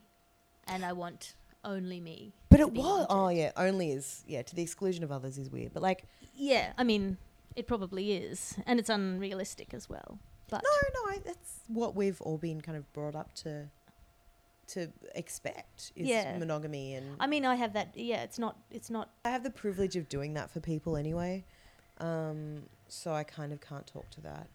[0.67, 2.31] and I want only me.
[2.57, 3.05] But it was.
[3.09, 5.73] Oh yeah, only is yeah to the exclusion of others is weird.
[5.73, 6.05] But like
[6.35, 7.17] Yeah, I mean,
[7.55, 10.19] it probably is, and it's unrealistic as well.
[10.49, 13.69] But no, no, I, that's what we've all been kind of brought up to
[14.67, 16.37] to expect is Yeah.
[16.37, 17.95] monogamy and I mean, I have that.
[17.95, 18.57] Yeah, it's not.
[18.71, 19.09] It's not.
[19.23, 21.45] I have the privilege of doing that for people anyway.
[21.99, 24.47] Um, so I kind of can't talk to that.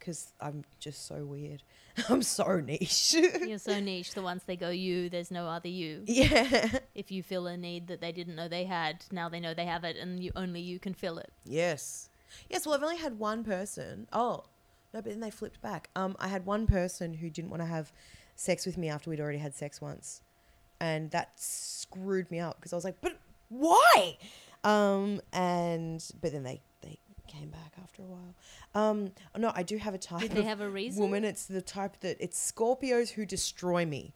[0.00, 1.62] Because I'm just so weird.
[2.08, 3.14] I'm so niche.
[3.46, 4.12] You're so niche.
[4.14, 6.02] The once they go you, there's no other you.
[6.06, 6.78] yeah.
[6.94, 9.64] If you feel a need that they didn't know they had, now they know they
[9.66, 11.32] have it, and you only you can fill it.
[11.44, 12.08] Yes.
[12.48, 12.66] Yes.
[12.66, 14.06] Well, I've only had one person.
[14.12, 14.44] Oh,
[14.92, 15.88] no, but then they flipped back.
[15.94, 17.92] Um, I had one person who didn't want to have
[18.34, 20.22] sex with me after we'd already had sex once,
[20.80, 23.16] and that screwed me up because I was like, but
[23.48, 24.16] why?
[24.64, 26.60] Um, and but then they
[27.30, 28.34] came back after a while.
[28.74, 31.00] Um, no, I do have a type Did they of have a reason?
[31.02, 31.24] woman.
[31.24, 34.14] It's the type that it's Scorpios who destroy me.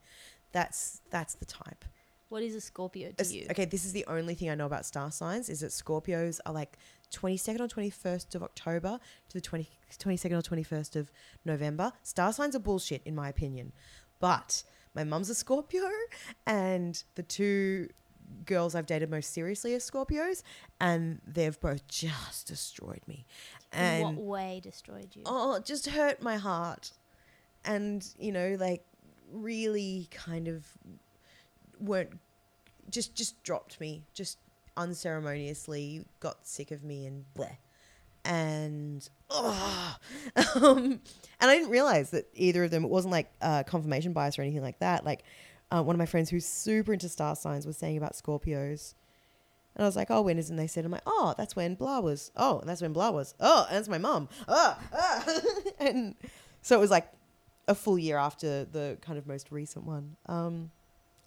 [0.53, 1.85] That's that's the type.
[2.29, 3.47] What is a Scorpio to As- you?
[3.51, 6.53] Okay, this is the only thing I know about star signs is that Scorpios are
[6.53, 6.79] like
[7.13, 8.99] 22nd or 21st of October
[9.29, 11.13] to the 20, 22nd or 21st of
[11.45, 11.93] November.
[12.03, 13.73] Star signs are bullshit, in my opinion.
[14.19, 15.89] But my mum's a Scorpio,
[16.47, 17.89] and the two
[18.47, 20.43] girls I've dated most seriously are Scorpios,
[20.81, 23.25] and they've both just destroyed me.
[23.73, 25.23] In And what way destroyed you?
[25.27, 26.93] oh, just hurt my heart.
[27.65, 28.85] And, you know, like
[29.33, 30.67] really kind of
[31.81, 32.19] weren't
[32.91, 34.39] just just dropped me, just
[34.77, 37.57] unceremoniously got sick of me and bleh.
[38.25, 39.97] And oh,
[40.55, 41.01] um,
[41.41, 42.85] and I didn't realize that either of them.
[42.85, 45.05] It wasn't like uh, confirmation bias or anything like that.
[45.05, 45.25] Like
[45.71, 48.95] uh, one of my friends who's super into star signs was saying about Scorpios,
[49.75, 51.75] and I was like, "Oh, when is?" And they said, "I'm like, oh, that's when
[51.75, 52.31] blah was.
[52.37, 53.35] Oh, that's when blah was.
[53.41, 54.29] Oh, that's my mom.
[54.49, 55.41] Ah, ah.
[55.81, 56.15] and
[56.63, 57.11] so it was like
[57.67, 60.17] a full year after the kind of most recent one.
[60.27, 60.71] Um,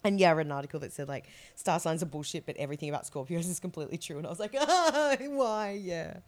[0.04, 2.88] and yeah, I read an article that said like star signs are bullshit, but everything
[2.88, 4.16] about Scorpios is completely true.
[4.18, 5.78] And I was like, ah, why?
[5.82, 6.18] Yeah.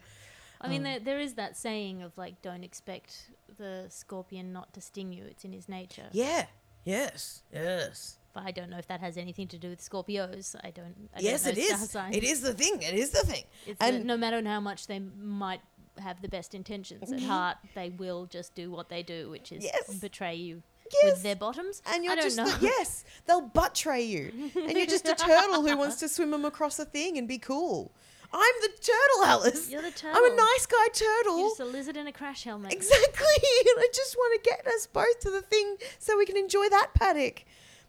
[0.60, 4.74] I mean, um, there, there is that saying of like, don't expect the scorpion not
[4.74, 5.24] to sting you.
[5.24, 6.08] It's in his nature.
[6.12, 6.46] Yeah.
[6.84, 7.42] Yes.
[7.52, 8.16] Yes.
[8.32, 10.54] But I don't know if that has anything to do with Scorpios.
[10.62, 10.94] I don't.
[11.16, 11.90] I yes, don't it is.
[11.90, 12.16] signs.
[12.16, 12.80] It is the thing.
[12.82, 13.44] It is the thing.
[13.66, 15.60] It's And- that no matter how much they might
[15.98, 17.26] have the best intentions at Mhm.
[17.26, 19.92] heart, they will just do what they do, which is Yes.
[19.98, 20.62] betray you
[21.02, 21.14] Yes.
[21.14, 21.82] with their bottoms.
[21.86, 22.48] and you're I don't just know.
[22.48, 26.30] the- yes, they'll butt tray you, and you're just a turtle who wants to swim
[26.30, 27.92] them across a thing and be cool.
[28.32, 29.70] I'm the turtle, Alice.
[29.70, 30.16] You're the turtle.
[30.16, 31.38] I'm a nice guy turtle.
[31.38, 32.72] You're just a lizard in a crash helmet.
[32.72, 33.00] Exactly.
[33.60, 36.68] And I just want to get us both to the thing so we can enjoy
[36.70, 37.44] that paddock.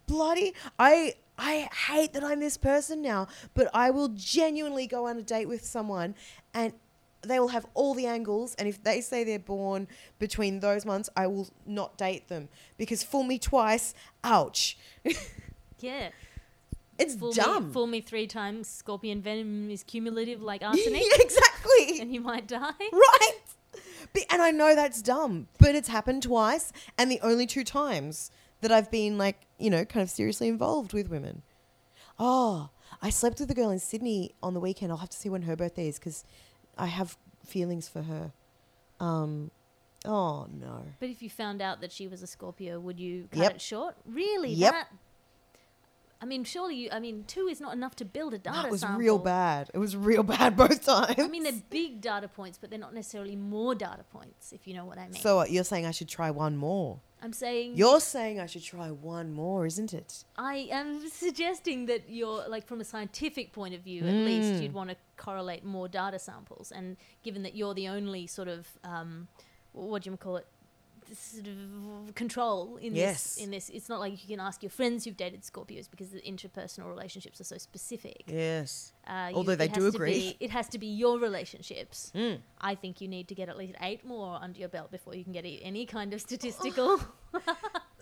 [0.07, 5.17] Bloody I I hate that I'm this person now, but I will genuinely go on
[5.17, 6.15] a date with someone
[6.53, 6.73] and
[7.21, 9.87] they will have all the angles and if they say they're born
[10.19, 14.77] between those months, I will not date them because fool me twice, ouch.
[15.81, 16.09] Yeah.
[17.01, 17.67] It's Fool dumb.
[17.67, 18.67] Me, fool me three times.
[18.67, 21.99] Scorpion venom is cumulative like arsenic, exactly.
[22.01, 22.71] and you might die.
[22.91, 23.31] Right.
[24.13, 28.29] But, and I know that's dumb, but it's happened twice, and the only two times
[28.61, 31.41] that I've been like, you know, kind of seriously involved with women.
[32.19, 32.69] Oh,
[33.01, 34.91] I slept with a girl in Sydney on the weekend.
[34.91, 36.23] I'll have to see when her birthday is because
[36.77, 38.31] I have feelings for her.
[38.99, 39.49] Um,
[40.05, 40.83] oh no.
[40.99, 43.51] But if you found out that she was a Scorpio, would you cut Yep.
[43.55, 43.95] it short?
[44.05, 44.51] Really?
[44.53, 44.71] Yep.
[44.73, 44.87] That?
[46.21, 46.89] I mean, surely you.
[46.91, 48.99] I mean, two is not enough to build a data That was sample.
[48.99, 49.71] real bad.
[49.73, 51.15] It was real bad both times.
[51.17, 54.75] I mean, they're big data points, but they're not necessarily more data points, if you
[54.75, 55.13] know what I mean.
[55.21, 56.99] so what, you're saying I should try one more?
[57.23, 60.23] I'm saying You're saying I should try one more, isn't it?
[60.37, 64.61] I am suggesting that you're like from a scientific point of view, at least Mm.
[64.63, 66.71] you'd want to correlate more data samples.
[66.71, 69.27] And given that you're the only sort of um,
[69.73, 70.47] what do you call it,
[71.13, 73.35] sort of control in Yes.
[73.35, 76.09] this, in this, it's not like you can ask your friends who've dated Scorpios because
[76.09, 78.23] the interpersonal relationships are so specific.
[78.27, 78.93] Yes.
[79.07, 80.13] Uh, you- Although they do agree.
[80.13, 82.11] be- it has to be your relationships.
[82.15, 82.39] Mm.
[82.59, 85.23] I think you need to get at least eight more under your belt before you
[85.23, 86.99] can get any kind of statistical.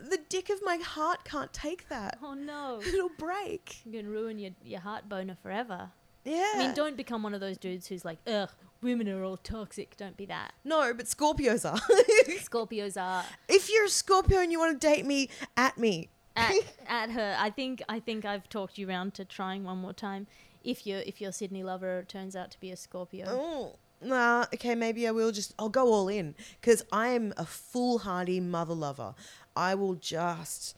[0.01, 2.17] The dick of my heart can't take that.
[2.23, 2.79] oh no.
[2.81, 3.81] It'll break.
[3.85, 5.89] You can ruin your, your heart boner forever.
[6.23, 6.51] Yeah.
[6.55, 8.49] I mean, don't become one of those dudes who's like, ugh,
[8.81, 9.97] women are all toxic.
[9.97, 10.53] Don't be that.
[10.63, 11.79] No, but Scorpios are.
[12.39, 16.09] Scorpios are if you're a Scorpio and you want to date me, at me.
[16.35, 16.53] at,
[16.87, 17.35] at her.
[17.39, 20.27] I think I think I've talked you round to trying one more time.
[20.63, 24.75] If your if your Sydney lover turns out to be a Scorpio, Oh, nah, okay,
[24.75, 26.35] maybe I will just, I'll go all in.
[26.59, 29.15] Because I am a foolhardy mother lover.
[29.55, 30.75] I will just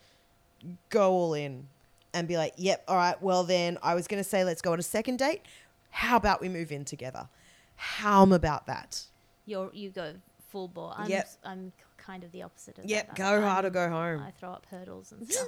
[0.90, 1.68] go all in
[2.14, 4.74] and be like, yep, all right, well then, I was going to say let's go
[4.74, 5.42] on a second date.
[5.92, 7.28] How about we move in together?
[7.84, 9.04] How I'm about that?
[9.46, 10.14] you're you go
[10.50, 10.94] full bore.
[10.96, 11.30] I'm Yep.
[11.44, 13.16] I'm kind of the opposite of Yep, that.
[13.16, 14.20] go I'm- hard or go home.
[14.22, 15.48] I throw up hurdles and stuff.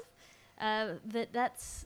[0.60, 1.86] uh, but that's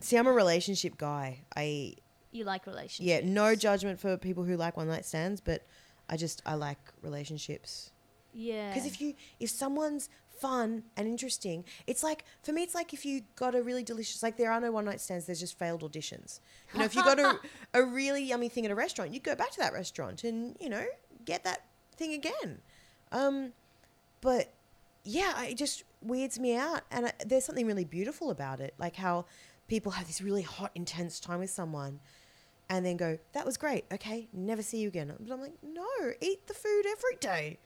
[0.00, 1.40] See, I'm a relationship guy.
[1.56, 1.94] I
[2.32, 3.06] you like relationships.
[3.06, 5.66] Yeah, no judgment for people who like one night stands, but
[6.08, 7.92] I just I like relationships.
[8.32, 8.70] Yeah.
[8.72, 10.08] Because if you if someone's
[10.38, 14.22] fun and interesting, it's like for me it's like if you got a really delicious
[14.22, 16.40] like there are no one night stands, there's just failed auditions.
[16.72, 17.38] You know, if you got a
[17.74, 20.68] a really yummy thing at a restaurant, you go back to that restaurant and, you
[20.68, 20.84] know,
[21.24, 21.64] get that
[21.96, 22.60] thing again.
[23.12, 23.52] Um,
[24.20, 24.52] but
[25.04, 28.96] yeah, it just weirds me out, and I, there's something really beautiful about it, like
[28.96, 29.26] how
[29.68, 32.00] people have this really hot, intense time with someone,
[32.68, 33.84] and then go, "That was great.
[33.92, 35.84] Okay, never see you again." But I'm like, no,
[36.20, 37.58] eat the food every day.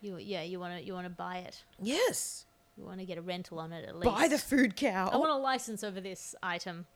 [0.00, 1.62] You yeah, you want to you want to buy it.
[1.82, 2.46] Yes,
[2.76, 4.14] You want to get a rental on it at least.
[4.14, 5.10] buy the food cow.
[5.12, 6.86] I want a license over this item.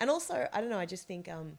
[0.00, 0.78] and also, I don't know.
[0.78, 1.58] I just think um,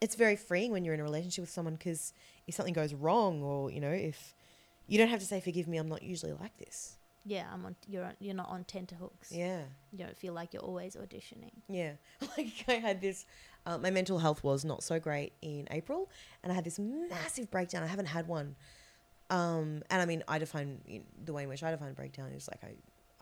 [0.00, 2.12] it's very freeing when you're in a relationship with someone because
[2.46, 4.34] if something goes wrong, or you know, if
[4.88, 6.96] you don't have to say "forgive me," I'm not usually like this.
[7.24, 7.76] Yeah, I'm on.
[7.86, 9.30] You're on, you're not on tenterhooks.
[9.30, 9.60] Yeah,
[9.92, 11.52] You don't feel like you're always auditioning.
[11.68, 11.92] yeah.
[12.36, 13.26] Like I had this.
[13.64, 16.10] Uh, my mental health was not so great in April,
[16.42, 17.84] and I had this massive breakdown.
[17.84, 18.56] I haven't had one.
[19.32, 22.30] Um, and I mean, I define you know, the way in which I define breakdown
[22.32, 22.74] is like I,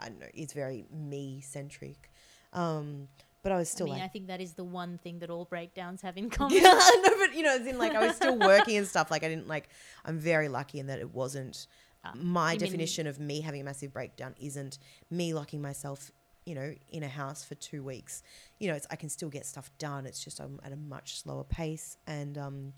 [0.05, 0.27] I don't know.
[0.35, 2.11] It's very me centric.
[2.53, 3.07] Um,
[3.43, 5.31] but I was still I mean, like, I think that is the one thing that
[5.31, 6.57] all breakdowns have in common.
[6.57, 6.63] Yeah,
[7.03, 9.11] no, but you know, as in like I was still working and stuff.
[9.11, 9.69] Like I didn't like.
[10.05, 11.69] I'm very lucky in that it wasn't.
[12.05, 14.79] Ah, my you mean- definition of me having a massive breakdown isn't
[15.11, 16.11] me locking myself,
[16.45, 18.23] you know, in a house for two weeks.
[18.59, 20.07] You know, it's I can still get stuff done.
[20.07, 22.73] It's just I'm at a much slower pace, and um,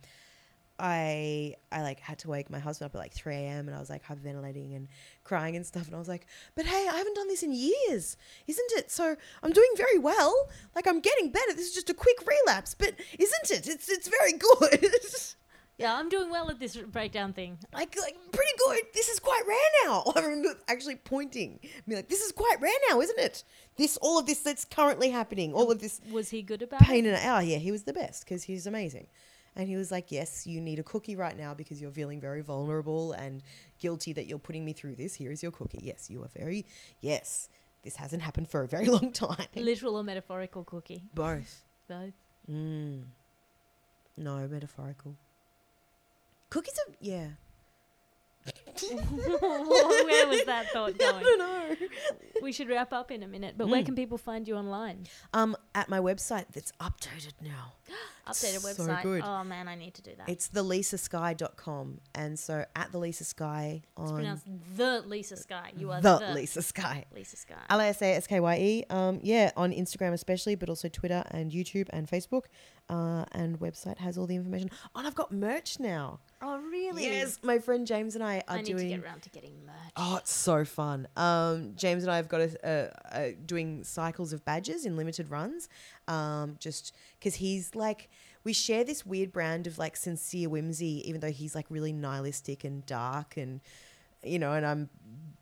[0.85, 3.68] I I like had to wake my husband up at like 3 a.m.
[3.68, 4.89] and I was like hyperventilating and
[5.22, 5.87] crying and stuff.
[5.87, 6.26] And I was like,
[6.57, 8.16] but hey, I haven't done this in years,
[8.49, 8.91] isn't it?
[8.91, 9.14] So
[9.45, 10.49] I'm doing very well.
[10.74, 11.53] Like I'm getting better.
[11.55, 13.68] This is just a quick relapse, but isn't it?
[13.68, 14.85] It's it's very good.
[15.78, 17.59] Yeah, I'm doing well at this breakdown thing.
[17.72, 18.80] like like pretty good.
[18.95, 20.05] This is quite rare now.
[20.14, 21.59] I remember actually pointing,
[21.89, 23.43] be like, this is quite rare now, isn't it?
[23.76, 27.07] This all of this that's currently happening, all of this Was he good about pain
[27.07, 27.14] it?
[27.14, 29.07] and oh yeah, he was the best because he's amazing.
[29.55, 32.41] And he was like, Yes, you need a cookie right now because you're feeling very
[32.41, 33.43] vulnerable and
[33.79, 35.15] guilty that you're putting me through this.
[35.15, 35.81] Here is your cookie.
[35.83, 36.65] Yes, you are very,
[37.01, 37.49] yes,
[37.83, 39.47] this hasn't happened for a very long time.
[39.55, 41.03] Literal or metaphorical cookie?
[41.15, 41.65] Both.
[41.89, 42.15] Both.
[42.51, 43.05] Mm.
[44.17, 45.17] No, metaphorical.
[46.51, 47.29] Cookies are, yeah.
[48.90, 51.14] Where was that thought going?
[51.16, 51.76] I don't know.
[52.43, 53.86] We should wrap up in a minute, but where Mm.
[53.86, 55.07] can people find you online?
[55.32, 57.74] Um, at my website that's updated now.
[58.26, 59.03] Updated So website.
[59.03, 59.22] good.
[59.24, 60.28] Oh man, I need to do that.
[60.28, 62.01] It's thelisaskye.com.
[62.14, 65.72] And so at the Lisa-Skye it's on pronounced the Lisa-Skye.
[65.76, 67.07] You are the, the, Lisa-Skye.
[67.14, 67.55] Lisa Sky.
[67.68, 68.84] L A S A S K Y E.
[68.90, 72.43] Um, yeah, on Instagram especially, but also Twitter and YouTube and Facebook.
[72.93, 74.70] Uh, and website has all the information.
[74.95, 76.20] Oh, and I've got merch now.
[76.43, 77.05] oh really?
[77.05, 78.90] Yes, my friend James and I are I need doing.
[78.90, 79.93] to get around to getting merch.
[79.97, 81.09] Oh, it's so fun.
[81.16, 85.30] Um, James and I have got a, a, a doing cycles of badges in limited
[85.30, 85.70] runs.
[86.07, 88.11] Um, just because he's like,
[88.45, 92.64] we share this weird brand of like sincere whimsy, even though he's like really nihilistic
[92.64, 93.61] and dark and,
[94.22, 94.90] you know, and I'm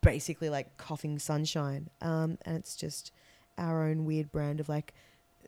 [0.02, 1.88] basically like coughing sunshine.
[2.00, 3.10] Um, and it's just
[3.58, 4.94] our own weird brand of like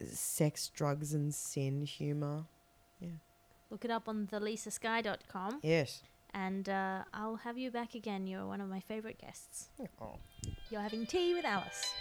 [0.07, 2.45] sex, drugs, and sin humor.
[3.01, 3.09] Yeah.
[3.71, 6.03] Look it up on thelisaskye.com Yes.
[6.35, 8.27] and uh, I'll have you back again.
[8.27, 9.69] You're one of my favorite guests.
[10.01, 10.17] Oh.
[10.71, 11.93] You're having tea with Alice.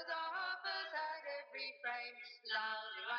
[0.00, 2.16] Helps the doffers at every frame.
[2.48, 3.09] Loudy